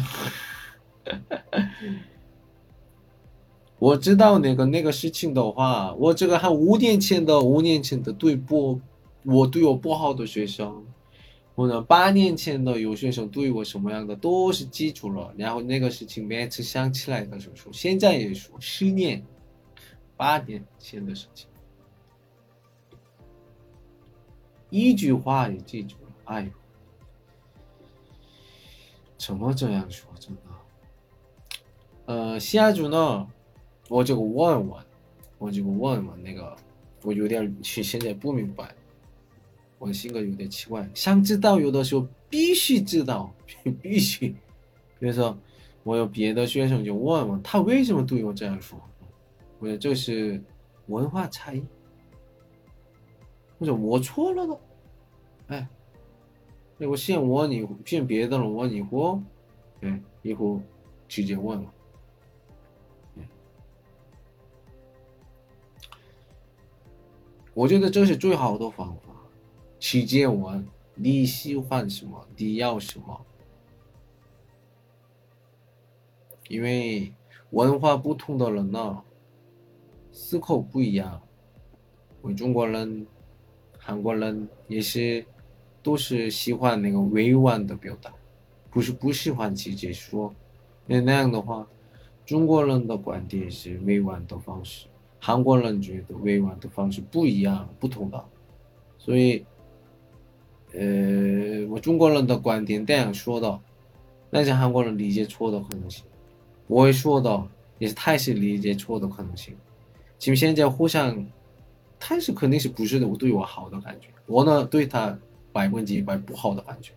[3.79, 8.81] 我知道那个那个事情的话，我这个还五年前的五年前的对不，
[9.23, 10.85] 我对我不好的学生，
[11.55, 19.23] 我呢八年前的有学生对我什么样的都是记住了，然后那个事情每次想起来的时候说，现在也说十年，
[20.17, 21.49] 八年前的事情，
[24.71, 26.51] 一句话也记住了，哎呦，
[29.19, 30.41] 怎么这样说真的？
[32.07, 33.29] 呃，下组呢？
[33.89, 34.85] 我这个问问，
[35.39, 36.57] 我这个问问那个，
[37.03, 38.75] 我有点去现在不明白，
[39.79, 43.33] 我性格有点奇怪，想知道有的时候必须知道，
[43.83, 44.29] 必须。
[44.99, 45.37] 比如说，
[45.85, 48.81] 我有别的学生就问问他为什么对我这样说，
[49.59, 50.43] 我说这是
[50.87, 51.65] 文化差异，
[53.59, 54.59] 或者我错了呢？
[55.49, 55.69] 哎，
[56.77, 59.23] 那我先问你，先别的人问你过，
[59.81, 60.61] 对，以后
[61.09, 61.73] 直接问了。
[67.55, 69.15] 我觉得这是最好的方法，
[69.79, 73.25] 直接问你喜欢什么，你要什么。
[76.49, 77.15] 因为
[77.51, 79.03] 文化不同的人呢，
[80.17, 81.21] 思考不一样。
[82.23, 83.07] 我中国人、
[83.77, 85.23] 韩国人也是，
[85.83, 88.11] 都是喜欢那个委婉的表达，
[88.71, 90.35] 不是不喜欢直接说。
[90.87, 91.67] 那那样的话，
[92.25, 94.87] 中国人的观点是委婉的方式。
[95.21, 98.25] 韩国人觉得委婉的方式不一样，不同的，
[98.97, 99.45] 所以，
[100.73, 103.61] 呃，我中国人的观点这样说的，
[104.31, 106.07] 那些韩国人理解错的可能性，
[106.69, 107.47] 我说的
[107.79, 109.55] 也是他是理解错的可能性，
[110.19, 111.27] 其实现在互相，
[111.99, 115.17] 他是肯定是不是的，我对我好的感觉，我呢对他
[115.53, 116.93] 百分之一百不好的感觉，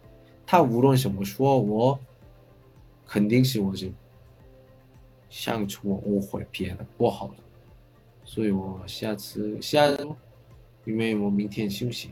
[0.46, 2.00] 他无论什么说，我
[3.06, 3.92] 肯定是我是
[5.30, 7.34] 相处我会变得不好的。
[8.24, 9.88] 所以我下次下，
[10.86, 12.12] 因为我明天休息，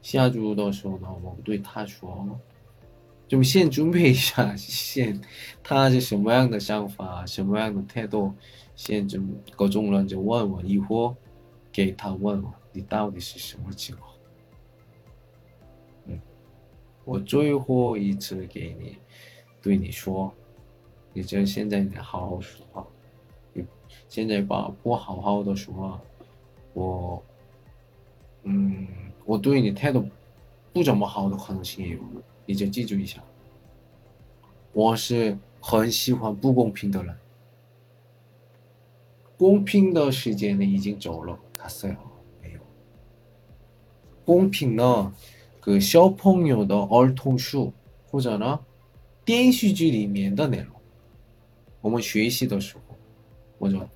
[0.00, 2.26] 下周的时候呢，我对他说，
[3.32, 5.18] 就先准备一下，先
[5.64, 8.30] 他是什么样的想法，什么样的态度，
[8.76, 9.18] 先就
[9.56, 11.16] 各种人就问问，以后
[11.72, 14.12] 给他问问你到底是什么情况。
[16.04, 16.20] 嗯，
[17.06, 18.98] 我最后一次给你
[19.62, 20.30] 对你说，
[21.14, 22.86] 你就现在你好好说话。
[23.54, 23.64] 你
[24.10, 25.98] 现在把不好好的说话，
[26.74, 27.24] 我，
[28.42, 28.86] 嗯，
[29.24, 30.06] 我对你态度
[30.70, 32.00] 不怎么好的可能性也有，
[32.46, 33.22] 你就记住一下。
[34.72, 37.16] 我是很喜欢不公平的人，
[39.36, 41.96] 公平的时间呢已经走了，他死了
[42.42, 42.60] 没有？
[44.24, 45.14] 公平呢，
[45.60, 47.72] 个小朋友的儿童书
[48.10, 48.60] 或者呢
[49.24, 50.74] 电视剧里面的内容，
[51.80, 52.96] 我们学习的时候，
[53.58, 53.88] 或者。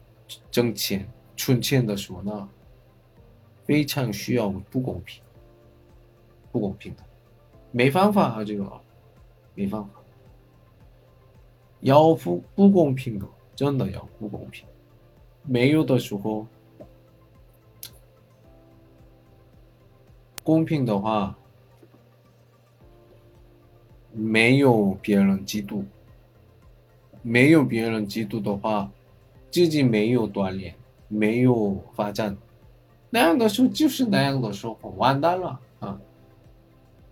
[0.51, 2.49] 挣钱、存钱的时候呢，
[3.65, 5.23] 非常需要不公平，
[6.51, 7.06] 不公平的。
[7.77, 8.67] 没方法啊，这个
[9.55, 10.01] 没方法，
[11.81, 14.67] 要不不公平的，真的要不公平。
[15.43, 16.47] 没有的时候，
[20.43, 21.37] 公平的话，
[24.11, 25.85] 没有别人嫉妒，
[27.21, 28.91] 没有别人嫉妒的话，
[29.51, 30.75] 自己没有锻炼，
[31.09, 32.35] 没有发展，
[33.11, 35.61] 那样的时候就是那样的时候，完蛋了！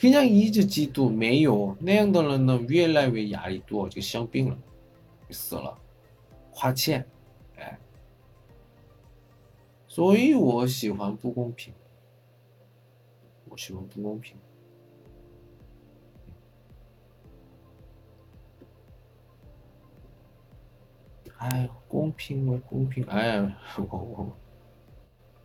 [0.00, 4.56] 그냥一直嫉妒没有那样的人呢，越来越压力多，就生病了，
[5.28, 5.76] 死了，
[6.50, 7.06] 花钱。
[9.86, 11.74] 所以我喜欢不公平，
[13.50, 14.36] 我喜欢不公平。
[21.38, 22.62] 哎，公平吗？
[22.70, 23.04] 公平？
[23.06, 23.40] 哎，
[23.76, 24.32] 我我，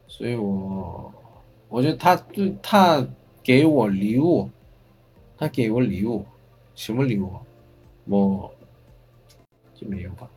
[0.08, 1.12] 所以我
[1.68, 3.06] 我觉得他对他
[3.46, 4.50] 给我礼物，
[5.38, 6.26] 他给我礼物，
[6.74, 7.32] 什么礼物？
[8.06, 8.52] 我
[9.76, 10.28] 就没有吧。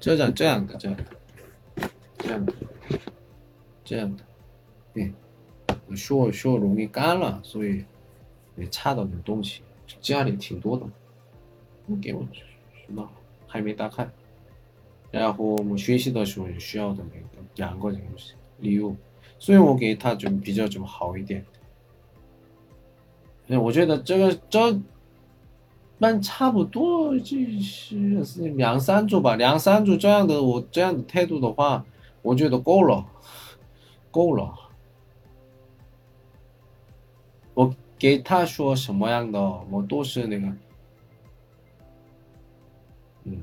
[0.00, 1.04] 这样这样的这样的
[2.18, 2.52] 这样的
[3.84, 4.24] 这样的，
[4.92, 5.12] 对，
[5.94, 7.84] 血血容易干了，所以
[8.56, 9.62] 也差到点东西，
[10.00, 10.84] 家里挺多的，
[11.86, 12.26] 你给我
[12.84, 13.08] 什么
[13.46, 14.08] 还没打开，
[15.12, 18.96] 然后我们学习的时候需要的那个两个东西礼物，
[19.38, 21.44] 所以我给他就比较就好一点。
[23.48, 24.80] 哎，我觉得这个这。
[26.00, 31.84] 那差不多就是两三组吧，两三组这样的，我这样的态度的话，
[32.22, 33.04] 我觉得够了，
[34.12, 34.54] 够了。
[37.54, 39.40] 我给他说什么样的，
[39.72, 40.46] 我都是那个，
[43.24, 43.42] 嗯，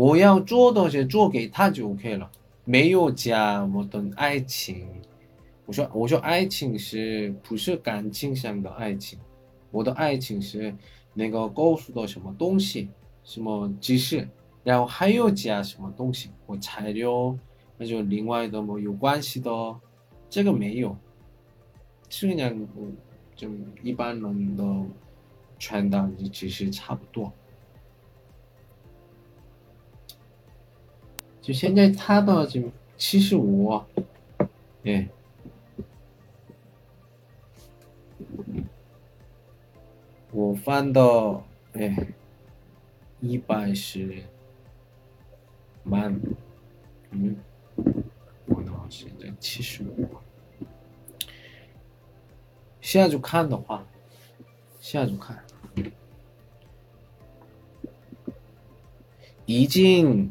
[0.00, 2.30] 我要做东西做给他就 OK 了。
[2.64, 4.88] 没有加我的爱情，
[5.66, 9.18] 我说我说爱情是不是感情上的爱情？
[9.70, 10.74] 我的爱情是
[11.12, 12.88] 那个告诉的什么东西，
[13.24, 14.26] 什么知识，
[14.64, 17.36] 然后还有加什么东西，我材料，
[17.76, 19.50] 那就另外的么有关系的，
[20.30, 20.96] 这个没有，
[22.08, 22.68] 是那样，
[23.36, 23.50] 就
[23.82, 24.64] 一般人的
[25.58, 27.30] 传达其实差不多。
[31.42, 32.62] 就现在他的就
[32.98, 33.82] 七十五，
[34.84, 35.08] 哎，
[40.30, 41.96] 我翻到哎
[43.20, 44.22] 一百是
[45.82, 46.20] 满，
[47.10, 47.36] 嗯，
[48.46, 50.08] 我呢现在七十五，
[52.82, 53.84] 现在就看的话，
[54.78, 55.42] 现在就看，
[59.46, 60.30] 已经。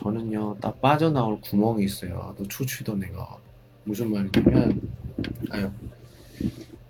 [0.00, 2.34] 저는요 딱 빠져나올 구멍이 있어요.
[2.36, 3.38] 또 추추도 내가
[3.84, 4.80] 무슨 말이냐면
[5.50, 5.70] 아유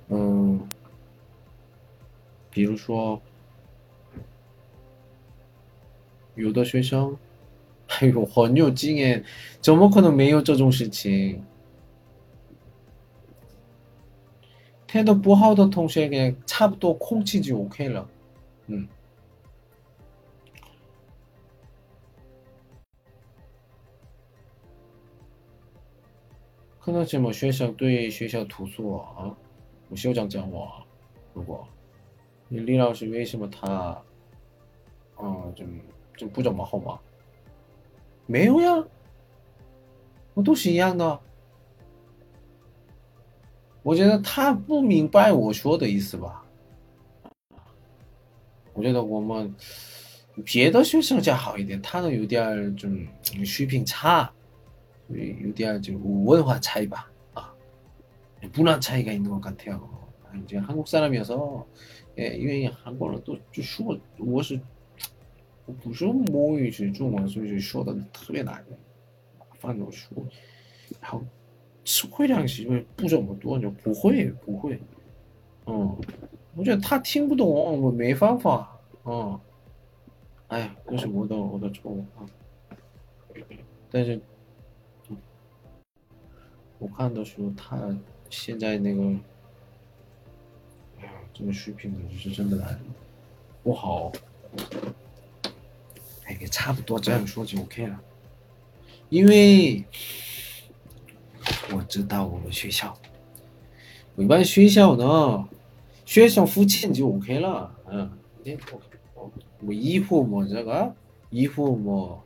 [0.09, 0.69] 어,
[2.51, 3.21] 比如说
[6.37, 7.17] 有的学生
[7.89, 9.23] 아이고 很有经验
[9.61, 11.45] 怎么可能没有这种事情
[14.87, 18.09] 态度不好的同学给差不多空气就 OK 了
[18.69, 18.89] 嗯
[26.84, 29.36] 可能什么学生对学校投诉啊，
[29.88, 30.68] 我校长讲我，
[31.32, 31.68] 如果
[32.48, 34.02] 你李老师为什么他，
[35.22, 35.64] 嗯，就
[36.18, 37.00] 就不怎么好吗？
[38.26, 38.84] 没有呀，
[40.34, 41.20] 我都是一样的。
[43.84, 46.44] 我觉得他不明白我说的意思吧。
[48.74, 49.54] 我觉得我们
[50.44, 52.90] 别的学生家好一点，他呢有点就
[53.46, 54.32] 水平差。
[55.11, 57.53] 有点좀文化差异吧아
[58.55, 60.07] 문화 차이가 있는 것 같아요.
[60.45, 61.67] 이제 한국 사람이어서
[62.19, 64.59] 예, 因为韩国人都就 说 我是
[65.83, 68.65] 不是母语是中文，所以说的特别难。
[69.59, 70.25] 反正说，
[71.85, 74.33] 词汇量是不是不怎么多，就不会。
[75.67, 75.97] 嗯，
[76.55, 77.49] 我觉得他听不懂，
[77.83, 78.79] 我没办法。
[79.05, 79.41] 嗯，
[80.49, 82.25] 哎，这是我的我的错误啊。
[83.91, 84.21] 但是
[86.81, 87.97] 我看的时候，他
[88.29, 89.03] 现在那个，
[91.01, 92.79] 哎呀，这个水平是真的难，
[93.63, 94.13] 不好。
[96.25, 98.01] 哎，也差不多这样说就 OK 了。
[99.09, 99.85] 因为
[101.73, 102.99] 我知道我们学校，
[104.17, 105.49] 一般学校呢，
[106.05, 107.73] 学校付钱就 OK 了。
[107.89, 108.11] 嗯，
[109.15, 110.95] 我我衣服么这个
[111.31, 112.25] 衣服么，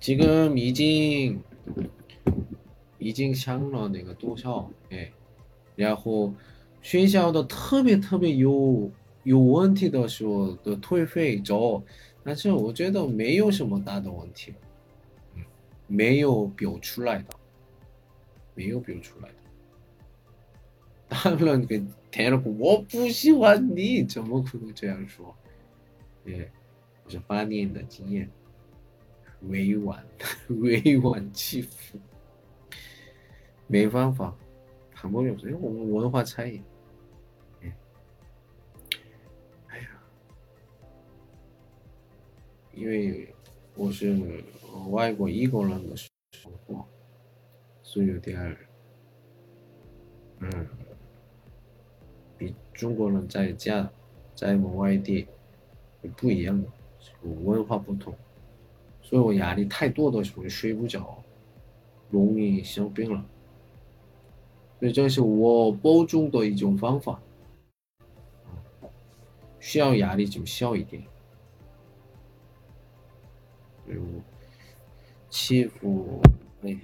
[0.00, 1.38] 지금이진
[3.05, 4.67] 已经上了那个多少？
[4.89, 5.11] 哎，
[5.75, 6.33] 然后
[6.81, 8.89] 学校的特别特别有
[9.21, 11.83] 有问题的时候的退费走，
[12.23, 14.55] 但是我觉得没有什么大的问题，
[15.35, 15.43] 嗯，
[15.85, 17.25] 没有表出来的，
[18.55, 19.35] 没有表出来的。
[21.07, 25.35] 当然给填了，我不喜欢你，怎么可能这样说？
[26.25, 26.51] 哎，
[27.03, 28.27] 我是八年的经验，
[29.41, 30.03] 委婉
[30.47, 31.99] 委婉欺负。
[33.67, 34.35] 没办法，
[34.93, 36.61] 谈不了，因为我们文化差异。
[39.67, 39.87] 哎呀，
[42.73, 43.33] 因为
[43.75, 44.43] 我是
[44.89, 46.09] 外国一个人的生
[46.65, 46.85] 活，
[47.81, 48.57] 所以有点，
[50.39, 50.67] 嗯，
[52.37, 53.89] 比中国人在家，
[54.35, 55.27] 在我们外地
[56.15, 56.69] 不一样的，
[57.43, 58.13] 文化不同，
[59.01, 61.23] 所以我压力太多的时候睡不着，
[62.11, 63.25] 容易生病了。
[64.79, 67.19] 所以这是我播种的一种方法，
[69.59, 71.01] 需要压力就小一点，
[73.85, 74.03] 比如
[75.29, 76.21] 欺负，
[76.61, 76.77] 哎，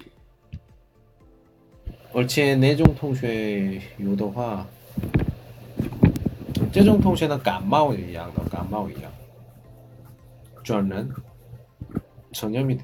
[2.12, 4.66] 而且那种同学有的话，
[6.72, 9.12] 这种同学呢感冒一样的，感冒一样，
[10.64, 11.10] 转人，
[12.32, 12.82] 成年没得。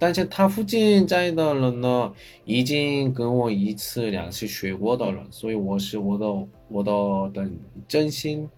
[0.00, 7.50] 但是他附近在的人呢，已经跟我一次两次学过的了，所以我是我的我的的
[7.88, 8.48] 真心，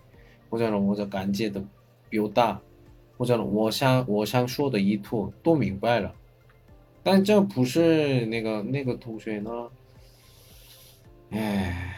[0.50, 1.64] 或者我的感觉的
[2.10, 2.60] 表达，
[3.16, 6.14] 或者我想我想说的意图都明白了。
[7.02, 9.50] 但这不是那个那个同学呢，
[11.30, 11.96] 唉，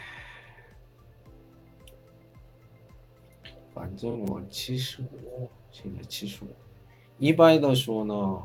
[3.73, 6.47] 反正我七十五，现在七十五，
[7.19, 8.41] 一般的说呢。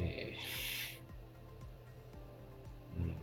[0.00, 0.32] 哎，
[2.96, 3.14] 嗯，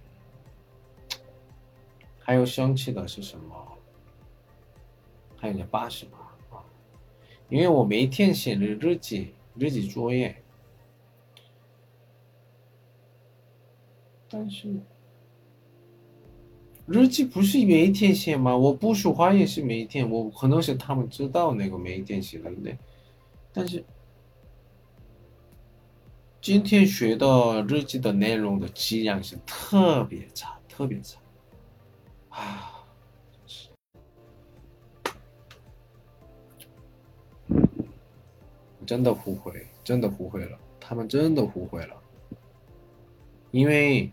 [2.19, 3.55] 还有生气的是什么？
[5.37, 6.63] 还有那八十吧啊，
[7.49, 10.35] 因为我每天写日日记、日记作业，
[14.29, 14.73] 但是
[16.85, 18.55] 日记不是每一天写吗？
[18.55, 22.77] 我不说话也是每一天，我可能是他们知道那个每一天写的那，
[23.51, 23.83] 但是。
[26.43, 31.17] 今天学的日记的内容的质量是特别差，特别差，
[32.27, 32.83] 啊，
[38.85, 41.95] 真的后悔，真的后悔了，他们真的后悔了，
[43.51, 44.11] 因为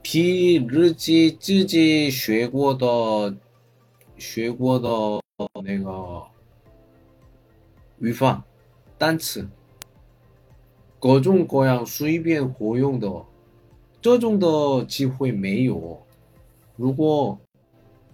[0.00, 3.36] 比日记自己学过的、
[4.16, 4.88] 学过的
[5.62, 6.22] 那个
[7.98, 8.42] 语法。
[8.96, 9.48] 单词，
[10.98, 13.24] 各种各样随便活用的，
[14.00, 16.00] 这种的机会没有。
[16.76, 17.38] 如果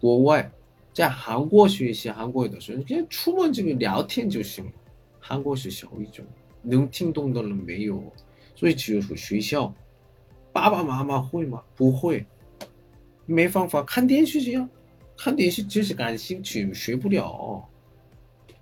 [0.01, 0.51] 国外
[0.93, 4.72] 在韩国学习韩国语的时候，你出门这个聊天就行了。
[5.18, 6.24] 韩国是小语种，
[6.62, 8.03] 能听懂的人没有，
[8.55, 9.72] 所以只有说学校，
[10.53, 11.62] 爸爸妈妈会吗？
[11.76, 12.26] 不会，
[13.26, 13.83] 没方法。
[13.83, 14.68] 看电视这样，
[15.16, 17.68] 看电视只是感兴趣，学不了。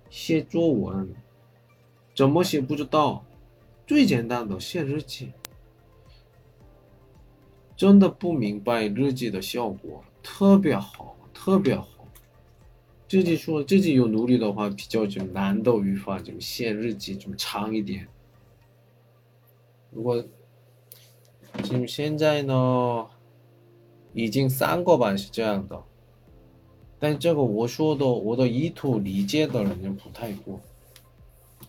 [0.09, 1.09] 写作文。
[2.19, 3.23] 怎么写不知道，
[3.87, 5.31] 最简单的写日记，
[7.77, 11.87] 真的不明白日记的效果，特别好，特别好。
[13.07, 18.05] 自己说自己有努力的话，比较就难的语法就写日记就长一点。
[19.89, 20.21] 如果
[21.63, 23.07] 就现在呢，
[24.11, 25.81] 已经三个班是这样的，
[26.99, 30.59] 但这个我说的我的意图理解的人不太多。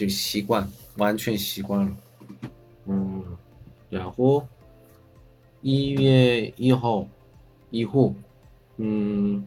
[0.00, 1.96] 就习惯完全习惯了，
[2.86, 3.36] 嗯，
[3.90, 4.46] 然后。
[5.62, 7.06] 一月一号
[7.68, 8.14] 以后，
[8.78, 9.46] 嗯，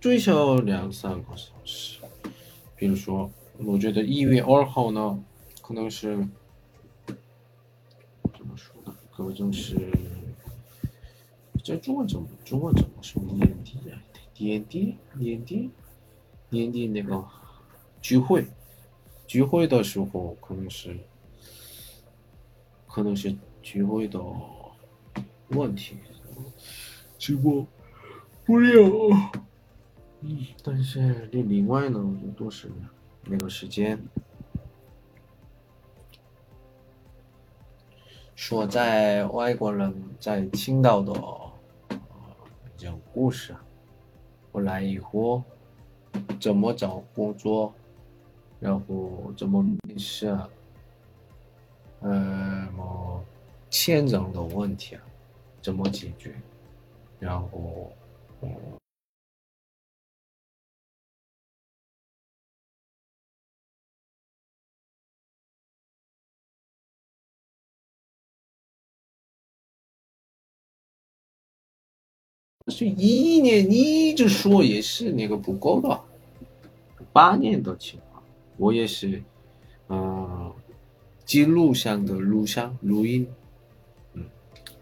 [0.00, 1.98] 最少两三个小时。
[2.76, 5.24] 比如说，我觉得一月二号呢，
[5.60, 6.16] 可能是
[8.38, 8.94] 怎么说呢？
[9.10, 9.76] 可能就是
[11.64, 13.20] 这中文怎么怎么说？
[13.32, 13.98] 年底啊，
[14.38, 15.70] 年底年底
[16.50, 17.20] 年底那个
[18.02, 18.46] 聚会
[19.26, 20.98] 聚会的时候，可能是
[22.86, 23.34] 可能是。
[23.64, 24.20] 聚会的
[25.50, 25.96] 问题，
[27.16, 27.64] 直播
[28.44, 29.40] 不了。
[30.20, 32.68] 嗯，但是另另外呢，都是
[33.24, 33.96] 那个时间。
[38.34, 41.14] 说在外国人在青岛的
[42.76, 43.54] 讲故事，
[44.50, 45.44] 我来以后
[46.40, 47.72] 怎么找工作，
[48.62, 50.48] 然后怎么没事啊，
[52.00, 53.24] 呃么。
[53.74, 55.02] 签证的问题啊，
[55.62, 56.34] 怎么解决？
[57.18, 57.90] 然后，
[72.68, 75.98] 是一年你一直说也是那个不够的，
[77.10, 78.11] 八年的情况，
[78.62, 79.20] 我也是，
[79.88, 80.54] 呃，
[81.24, 83.28] 记录像的录像录音。
[84.12, 84.24] 嗯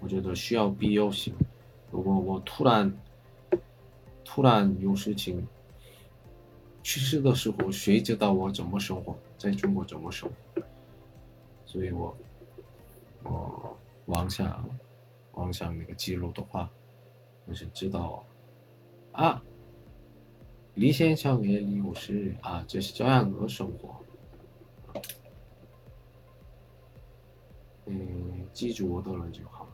[0.00, 1.32] 我觉得需要必要性。
[1.90, 2.94] 如果我突然
[4.22, 5.46] 突然有事情
[6.82, 10.62] 去世的时候，谁知道我怎么生活，在中国怎么生活？
[11.64, 12.14] 所以我
[13.22, 14.62] 我往下
[15.32, 16.68] 往下那个记录的话，
[17.46, 18.22] 我是知道
[19.12, 19.42] 啊，
[20.80, 24.02] 李先生也李老师啊，这是这样的生活。
[27.84, 29.69] 嗯，记住我的了就好。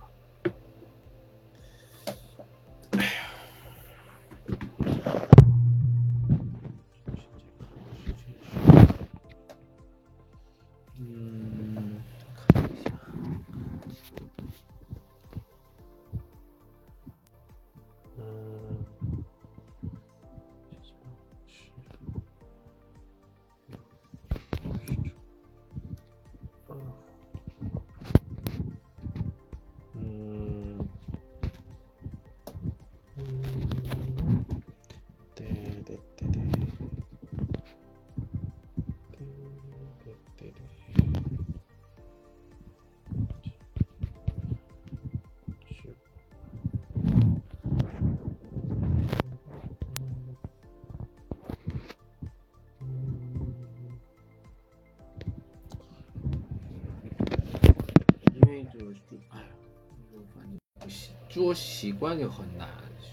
[61.37, 62.67] 做习惯就很难，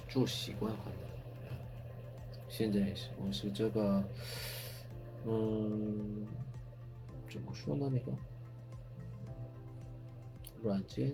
[0.08, 1.60] 做习惯很难。
[2.48, 4.02] 现在也是，我是这个，
[5.26, 6.26] 嗯，
[7.30, 7.92] 怎么说呢？
[7.92, 8.14] 那个
[10.62, 11.14] 软件，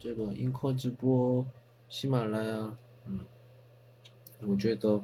[0.00, 1.46] 这个音客直播、
[1.88, 2.76] 喜马拉雅，
[3.06, 3.20] 嗯，
[4.40, 5.00] 我觉得，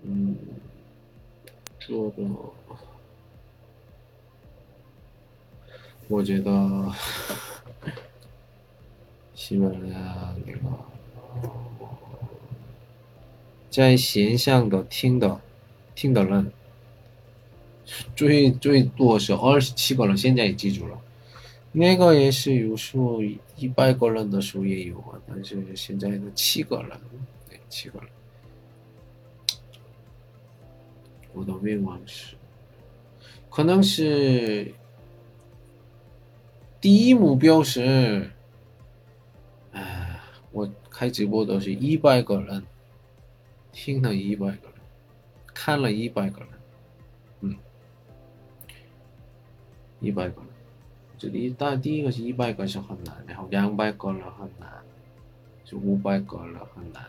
[0.00, 0.34] 嗯，
[1.78, 2.22] 做的
[6.08, 6.50] 我觉得
[13.70, 15.40] 在线上的听的
[15.94, 16.52] 听的人
[18.14, 20.98] 最最多是二十七个人，现在也记住了。
[21.72, 23.22] 那个也是有时候
[23.56, 26.90] 一百个人的时候也有啊，但是现在的七个人，
[27.48, 28.08] 对，七个人。
[31.32, 32.36] 我的愿望是，
[33.48, 34.74] 可能是
[36.78, 38.30] 第一目标是，
[40.52, 42.62] 我开直播都是一百个人，
[43.72, 44.74] 听了一百个人，
[45.52, 46.48] 看了一百个人，
[47.40, 47.56] 嗯，
[50.00, 50.50] 一百个人。
[51.18, 54.70] 这里但第一个是一百个是很难，然后两百个人很难，
[55.64, 57.04] 就五百个人很难，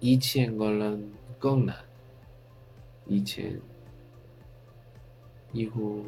[0.00, 1.76] 一千个人更难。
[3.08, 3.56] 一千，
[5.52, 6.02] 以后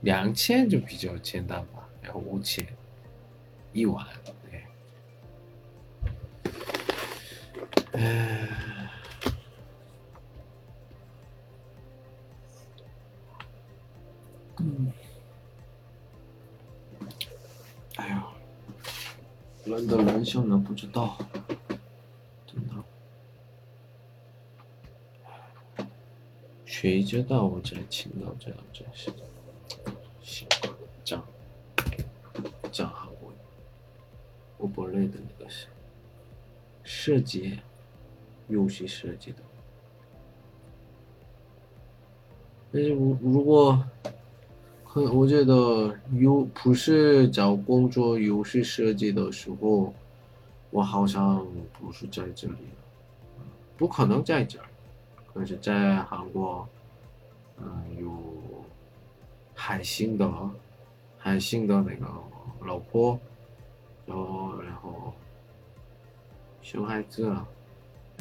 [0.00, 2.66] 两千就比较简单吧，然后五千，
[3.74, 4.06] 一万，
[7.94, 8.48] 哎，
[14.58, 14.92] 嗯，
[17.94, 18.26] 哎呀，
[19.64, 21.16] 人的人生呢不知道。
[22.44, 22.74] 真的。
[26.64, 29.18] 谁知道我这青岛这样真是的，
[30.20, 30.48] 行，
[31.04, 31.24] 讲
[32.72, 33.36] 讲韩国语，
[34.58, 35.48] 我不累的那个。
[35.48, 35.68] 是
[36.82, 37.60] 设计，
[38.48, 39.38] 游戏设计的。
[42.72, 43.84] 但是如如果，
[44.84, 49.92] 可我觉得有不是找工作游戏设计的时候，
[50.70, 51.46] 我好像
[51.78, 52.56] 不是在这里，
[53.76, 54.66] 不可能在这儿，
[55.32, 56.66] 可是在韩国。
[57.56, 58.10] 嗯，有
[59.54, 60.28] 海星的，
[61.16, 62.04] 海星的那个
[62.62, 63.16] 老婆，
[64.06, 65.12] 然后然后
[66.62, 67.32] 熊孩子，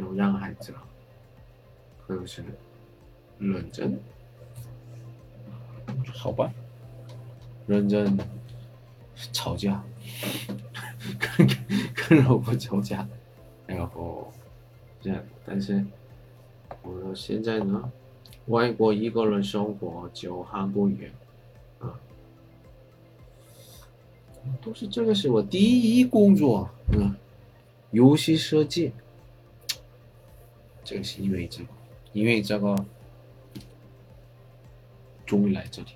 [0.01, 0.73] 后让孩子，
[2.05, 2.43] 可能是
[3.37, 3.99] 认真，
[6.13, 6.51] 好吧，
[7.67, 8.17] 认真
[9.31, 9.83] 吵架，
[11.37, 11.47] 跟
[11.93, 13.07] 跟老婆吵架，
[13.67, 14.31] 然后
[15.01, 15.85] 这样，但是
[16.81, 17.91] 我现在呢？
[18.47, 21.09] 外国一个人生活就韩国语，
[21.79, 21.95] 啊，
[24.61, 27.15] 都是这个是我第一工作，嗯，
[27.91, 28.91] 游戏设计，
[30.83, 31.69] 这个是因为这个，
[32.11, 32.75] 因为这个
[35.25, 35.89] 终于来这里，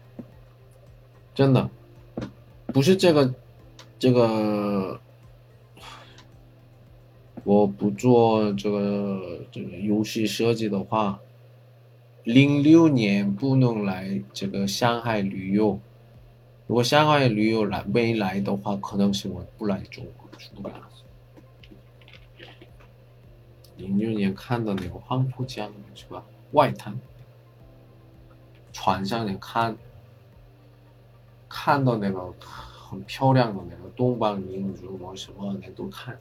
[1.36, 1.70] 真的，
[2.68, 3.34] 不是这个，
[4.00, 5.00] 这个，
[7.44, 11.20] 我不做这个这个游戏设计的话。
[12.24, 15.80] 零六年不能来这个上海旅游，
[16.68, 20.90] 如果上海旅游来没来的话，可能是我不来中国出来了。
[23.78, 26.24] 零六年看到那个黄浦江是吧？
[26.52, 27.00] 外滩，
[28.74, 29.78] 船上面看，
[31.48, 36.18] 看到那个很漂亮的那个东方明珠我什么的都看，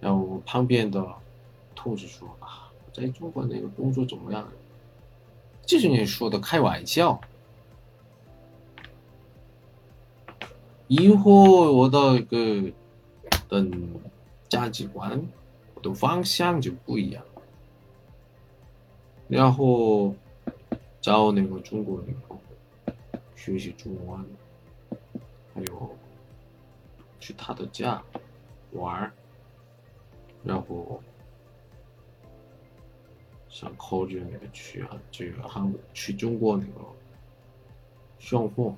[0.00, 1.06] 然后旁边的
[1.74, 4.48] 同事说啊，在中国那个工作怎么样？
[5.64, 7.20] 这是你说的开玩笑。
[10.86, 12.72] 以后我的一个
[13.46, 14.00] 等
[14.48, 15.22] 价值观、
[15.80, 17.24] 的方向就不一样。
[19.28, 20.14] 然后
[21.00, 22.14] 找那个中国人
[23.36, 24.24] 学习中文，
[25.54, 25.96] 还有
[27.20, 28.02] 去他的家
[28.72, 29.12] 玩儿
[30.44, 31.02] 然后。
[33.50, 36.80] 想考虑那个去啊，这个韩国去中国那个
[38.18, 38.72] 生活，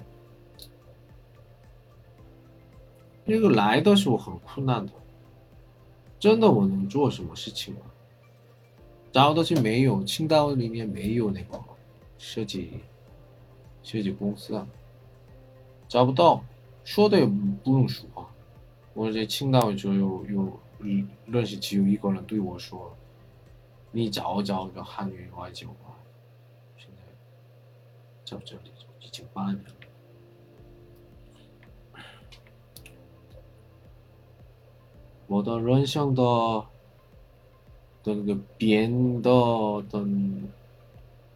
[3.24, 4.92] 那个来的时候很困难的，
[6.20, 7.80] 真的我能做什么事情吗？
[9.10, 11.58] 找的是没有，青岛里面没有那个
[12.18, 12.74] 设计
[13.82, 14.64] 设计公司啊，
[15.88, 16.44] 找不到，
[16.84, 18.28] 说的也不用说啊，
[18.92, 20.60] 我在青岛就有有
[21.24, 22.94] 认识只有一个人对我说。
[23.92, 25.98] 你找找个汉语外教吧，
[26.76, 29.79] 现在在这里已经八年了。
[35.30, 36.22] 我的人生的
[38.02, 39.30] 的那个变的
[39.88, 40.04] 的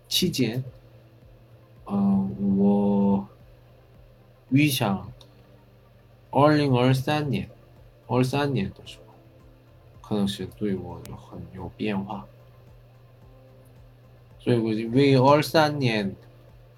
[0.08, 0.64] 期间，
[1.86, 3.24] 嗯，我
[4.48, 5.12] 预想
[6.32, 7.48] 二零二三年，
[8.08, 9.14] 二三年的时候，
[10.00, 12.26] 可能是对我有很有变化。
[14.40, 16.16] 所以，我就为二三年，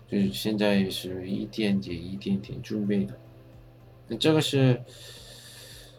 [0.06, 3.18] 就是现在也是一点点、一点点准备的。
[4.06, 4.82] 那这个是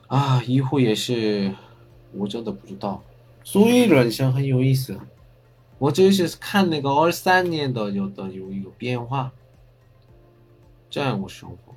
[0.08, 1.54] 啊，以后也是
[2.14, 3.04] 我真的不知道。
[3.44, 5.00] 所以人生很有意思。
[5.80, 9.32] 我就是看那个二三年的有的有一个变化，
[10.90, 11.76] 这样我生活。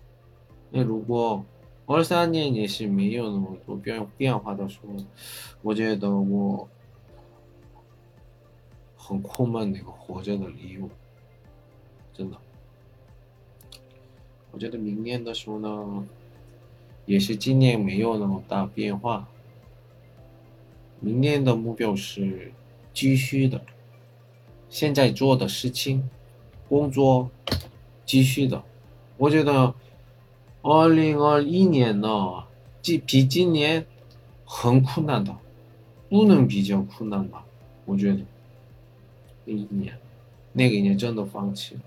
[0.71, 1.45] 那如果
[1.85, 4.95] 二三年也是没有那么多变变化的时候，
[5.61, 6.67] 我觉得我
[8.97, 10.89] 很苦闷那个活着的理由，
[12.15, 12.37] 真的。
[14.51, 16.09] 我觉得明年的时候呢，
[17.07, 19.29] 也是今年没有那么大变化。
[21.01, 22.53] 明年的目标是
[22.93, 23.63] 继续的。
[24.69, 26.09] 现在做的事情，
[26.69, 27.31] 工作
[28.05, 28.63] 继续的。
[29.17, 29.75] 我觉得，
[30.63, 32.45] 二零二一年呢，
[32.83, 33.85] 比比今年
[34.45, 35.37] 很困难的，
[36.09, 37.45] 不能比较困难吧？
[37.85, 38.21] 我觉得，
[39.45, 39.99] 那一年，
[40.53, 41.81] 那个一年真的放弃了。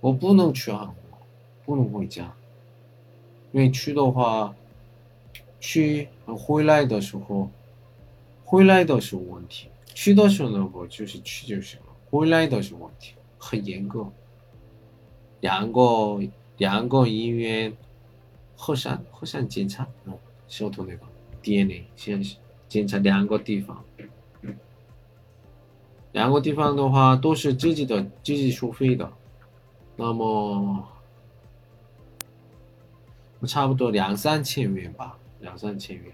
[0.00, 0.94] 我不能去韩国，
[1.64, 2.32] 不能回家，
[3.52, 4.54] 因为去的话，
[5.58, 7.50] 去回来的时候，
[8.44, 11.86] 回来的时候问题，去的时候呢，我就是去就行了。
[12.10, 14.06] 回来的是问题，很严格。
[15.40, 16.20] 两个
[16.56, 17.72] 两个医院
[18.56, 20.12] 核酸核酸检查，嗯，
[20.48, 21.06] 小偷那个
[21.42, 22.22] DNA 先
[22.68, 23.84] 检查两个地方，
[26.12, 29.12] 两个地方的话都是自己的自己收费的，
[29.96, 30.84] 那么
[33.46, 36.06] 差不多两三千元吧，两三千元。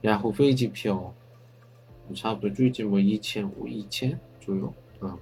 [0.00, 1.14] 然后飞机票
[2.14, 5.18] 差不多最近我一千五一千左右，嗯。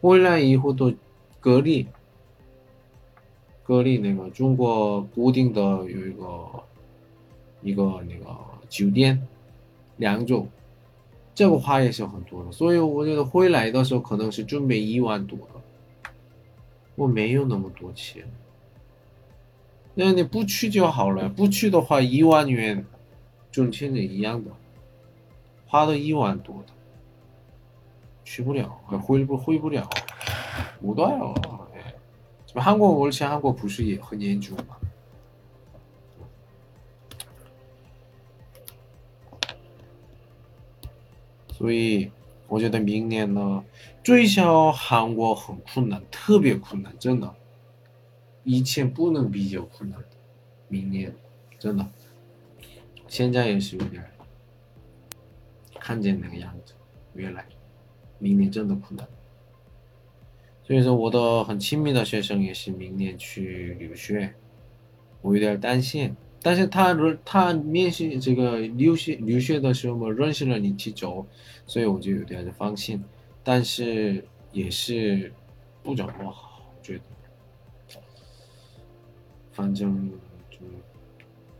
[0.00, 0.90] 回来以后都
[1.38, 1.86] 隔离，
[3.62, 6.48] 隔离那个中国固定的有一个
[7.60, 8.34] 一个那个
[8.68, 9.20] 酒店
[9.98, 10.48] 两种，
[11.34, 16.10] 这个花也是很多的，所以我觉得回来的时候可能是准备一万多的，
[16.94, 18.24] 我没有那么多钱，
[19.94, 22.86] 那你不去就好了，不去的话一万元
[23.50, 24.50] 挣钱的一样的，
[25.66, 26.72] 花了一万多的。
[28.24, 28.68] 去不了，
[29.02, 29.88] 回不回不了，
[30.80, 31.34] 无断了。
[31.74, 31.92] 哎，
[32.46, 34.76] 这不韩国，而且韩国不是也很严重吗？
[41.52, 42.10] 所以
[42.46, 43.64] 我觉得明年呢，
[44.02, 47.34] 追销韩国很困难，特别困难，真的，
[48.44, 49.98] 以前不能比较困难，
[50.68, 51.14] 明年
[51.58, 51.88] 真的，
[53.08, 54.04] 现在也是有点
[55.78, 56.74] 看见那个样子，
[57.14, 57.46] 越来。
[58.22, 59.08] 明年真的困难，
[60.62, 64.34] 所以说我的很亲密的学生也是明年去留学，
[65.22, 66.14] 我有点担心。
[66.42, 71.26] 但是他他面试这个留学留学的时候我认识了你几周，
[71.66, 73.02] 所以我就有点放心。
[73.42, 74.22] 但是
[74.52, 75.32] 也是
[75.82, 77.04] 不怎么好，觉得，
[79.60, 80.10] 反正
[80.48, 80.58] 就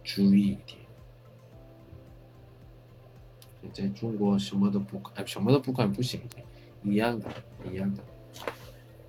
[0.03, 0.79] 注意一点。
[3.75, 6.19] 在中国什么都不管，什么都不管不行。
[6.83, 7.29] 一样的，
[7.71, 8.03] 一样的，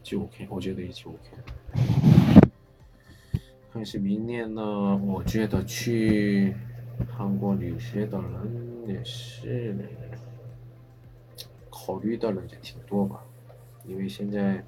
[0.03, 1.19] 就 OK，我觉得也就 OK。
[3.73, 6.53] 但是明年呢，我觉得去
[7.07, 9.73] 韩国留学的人也是
[11.69, 13.23] 考虑的人也挺多吧，
[13.85, 14.61] 因为现在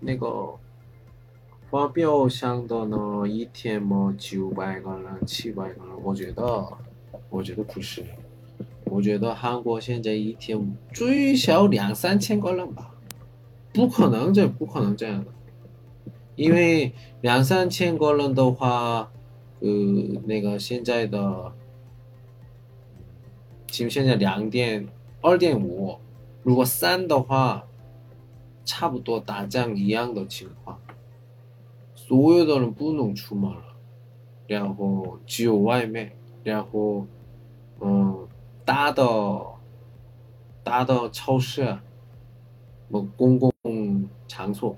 [0.00, 0.58] 那个
[1.70, 6.68] 发表上的呢，一天嘛九百个人、七百个人，我觉得，
[7.30, 8.04] 我觉得不是。
[8.84, 12.94] 我觉得韩国现在一天最少两三千个人吧，
[13.72, 15.32] 不可能这不可能这样的，
[16.36, 16.92] 因为
[17.22, 19.10] 两三千个人的话，
[19.60, 19.68] 呃，
[20.26, 21.52] 那个现在的，
[23.72, 24.86] 实现在两点
[25.22, 25.96] 二点五，
[26.44, 27.64] 如果三的话，
[28.64, 30.78] 差不多打仗一样的情况，
[32.06, 33.62] 所有的人不能出门了，
[34.46, 37.06] 然后只有外卖，然后，
[37.80, 38.28] 嗯。
[38.66, 39.04] 大的、
[40.62, 41.78] 大的超市，
[42.88, 43.52] 么公共
[44.26, 44.74] 场所、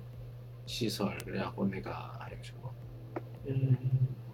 [0.66, 2.68] 汽车，然后那个还有什么？
[3.44, 3.76] 嗯，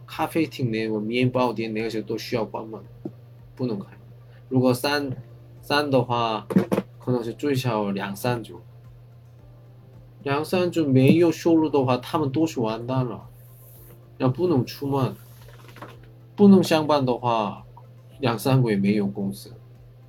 [0.07, 2.83] 咖啡厅那个面包店那些都需要关门，
[3.55, 3.89] 不能开。
[4.49, 5.15] 如果三
[5.61, 6.47] 三的话，
[6.99, 8.59] 可能是最少两三周。
[10.23, 13.29] 两三只没有收入的话他们都是完蛋了。
[14.19, 15.17] 要不能出门
[16.37, 17.67] 不能上班的话
[18.21, 19.53] 两三个月没有工资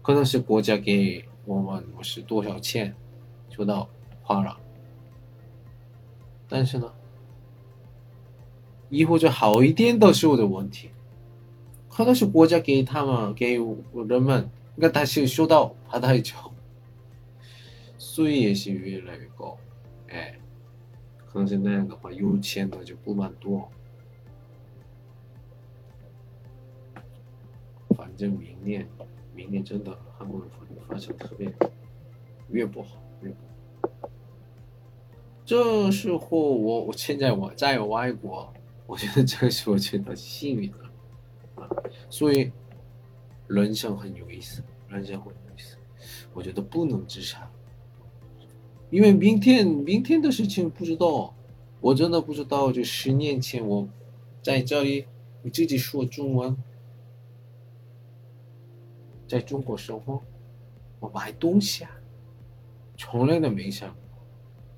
[0.02, 2.94] 可能是国家给我们我是多少钱
[3.50, 3.90] 收到
[4.22, 4.58] 花了。
[6.48, 6.92] 但是呢
[8.90, 10.92] 以后就好一点的是我的问题
[11.90, 13.54] 可能是国家给他们给
[14.08, 16.36] 人们应该但是收到还太久
[17.98, 19.58] 所以也是越来越高。
[21.34, 23.68] 但是那样的话，有钱的就不蛮多。
[27.98, 28.88] 反正明年
[29.34, 30.48] 明年真的，韩国的
[30.88, 31.52] 发展特别，
[32.50, 34.10] 越不好越不好。
[35.46, 38.54] 这时候我我现在我在外国，
[38.86, 40.78] 我觉得这是我觉得幸运的。
[41.56, 41.70] 啊，
[42.10, 42.52] 所以
[43.48, 45.78] 人生很有意思，人生很有意思，
[46.34, 47.50] 我觉得不能自杀。
[48.94, 51.34] 因为明天明天的事情不知道，
[51.82, 53.88] 我真的不知道，就十年前我
[54.44, 55.06] 在这里。
[55.42, 56.56] 你自己说中文，
[59.28, 60.22] 在中国生活，
[61.00, 61.90] 我买东西啊，
[62.96, 63.98] 从来都没想过。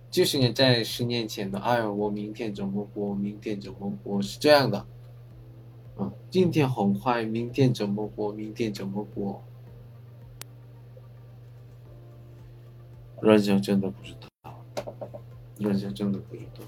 [0.09, 3.13] 就是你在十年前的，哎呦，我明天怎么过？
[3.13, 4.21] 明天怎么过？
[4.21, 4.85] 是这样的，
[5.97, 8.31] 嗯，今天很快，明天怎么过？
[8.31, 9.43] 明天怎么过？
[13.25, 14.13] 人生真的不知
[14.43, 14.63] 道，
[15.57, 16.63] 人生真的不知道，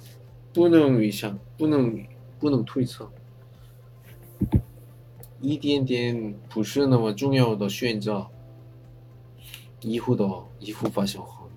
[0.52, 2.04] 不能预想，不能
[2.40, 3.08] 不能推测。
[5.40, 8.26] 一点点不是那么重要的选择，
[9.82, 10.28] 以后的
[10.60, 11.48] 以后发生很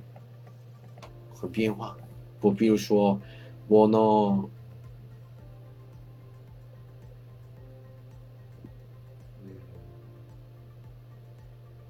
[1.34, 1.96] 很变化。
[2.42, 3.18] 我比如说，
[3.68, 3.98] 我呢，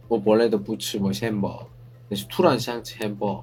[0.07, 1.69] 我本来都不吃过汉堡，
[2.11, 3.43] 但是突然想吃汉堡。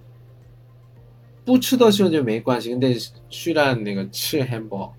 [1.44, 4.94] 不吃的时候就没关系，但是虽然那个吃汉堡。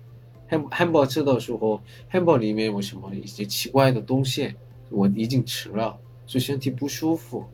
[0.47, 4.55] 汉汉堡吃的时候，汉堡里面有什么一些奇怪的东西，
[4.89, 5.95] 我已经吃了，
[6.25, 7.45] 所以身体不舒服。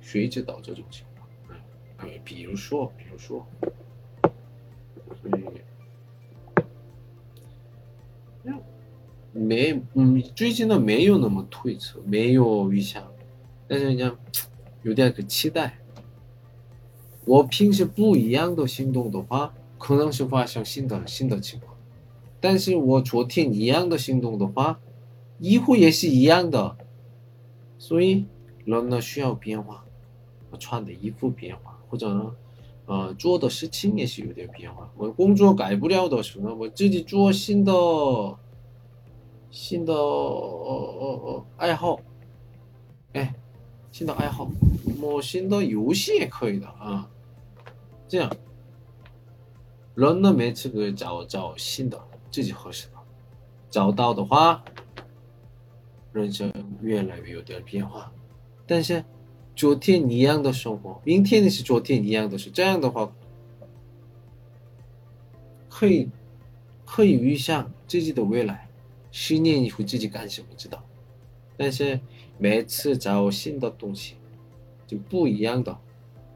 [0.00, 1.28] 谁知道这种情况？
[2.04, 3.44] 嗯，比如说，比如说，
[5.20, 5.28] 所
[8.44, 8.50] 以
[9.32, 13.02] 没，嗯，最近呢没有那么推测，没有预想，
[13.68, 14.14] 但是人家
[14.82, 15.78] 有点个期待。
[17.24, 19.54] 我平时不一样的行动的话。
[19.78, 21.76] 可能是发生新的新的情况，
[22.40, 24.80] 但是我昨天一样的行动的话，
[25.38, 26.78] 以后也是一样的，
[27.78, 28.24] 所以
[28.64, 29.84] 人呢需要变化，
[30.58, 32.34] 穿的衣服变化，或者呢，
[32.86, 34.90] 呃，做的事情也是有点变化。
[34.96, 37.72] 我工作改不了的时候，我自己做新的
[39.50, 39.92] 新的
[41.58, 42.00] 爱好，
[43.12, 43.34] 哎，
[43.96, 44.46] 新的爱好，
[45.00, 47.08] 某新的游戏也可以的啊，
[48.06, 48.30] 这样。
[49.94, 51.98] 人呢，每次可以找找新的
[52.30, 52.92] 自己合适的，
[53.70, 54.62] 找到的话，
[56.12, 58.12] 人生越来越有点变化。
[58.66, 59.02] 但是，
[59.54, 62.50] 昨天一样的生活，明天也是昨天一样的事。
[62.50, 63.10] 这样的话，
[65.70, 66.10] 可以
[66.84, 68.68] 可以预想自己的未来，
[69.10, 70.84] 十年以后自己干什么知道。
[71.56, 72.00] 但是
[72.38, 74.16] 每次找新的东西，
[74.86, 75.78] 就不一样的，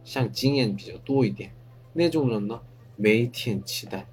[0.05, 1.53] 像经验比较多一点
[1.93, 2.61] 那种人呢。
[3.03, 4.07] 每天期待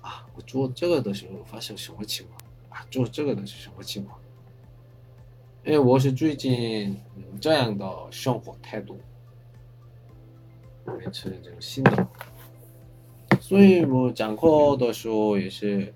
[0.00, 0.26] 啊！
[0.34, 2.84] 我做这个的时候发生什么情况啊？
[2.90, 4.18] 做这个的是什么情况？
[5.62, 6.96] 哎，我是最近
[7.40, 8.98] 这样的生活态度，
[10.84, 12.08] 每次这个新的，
[13.40, 15.94] 所以我讲课的时候也是，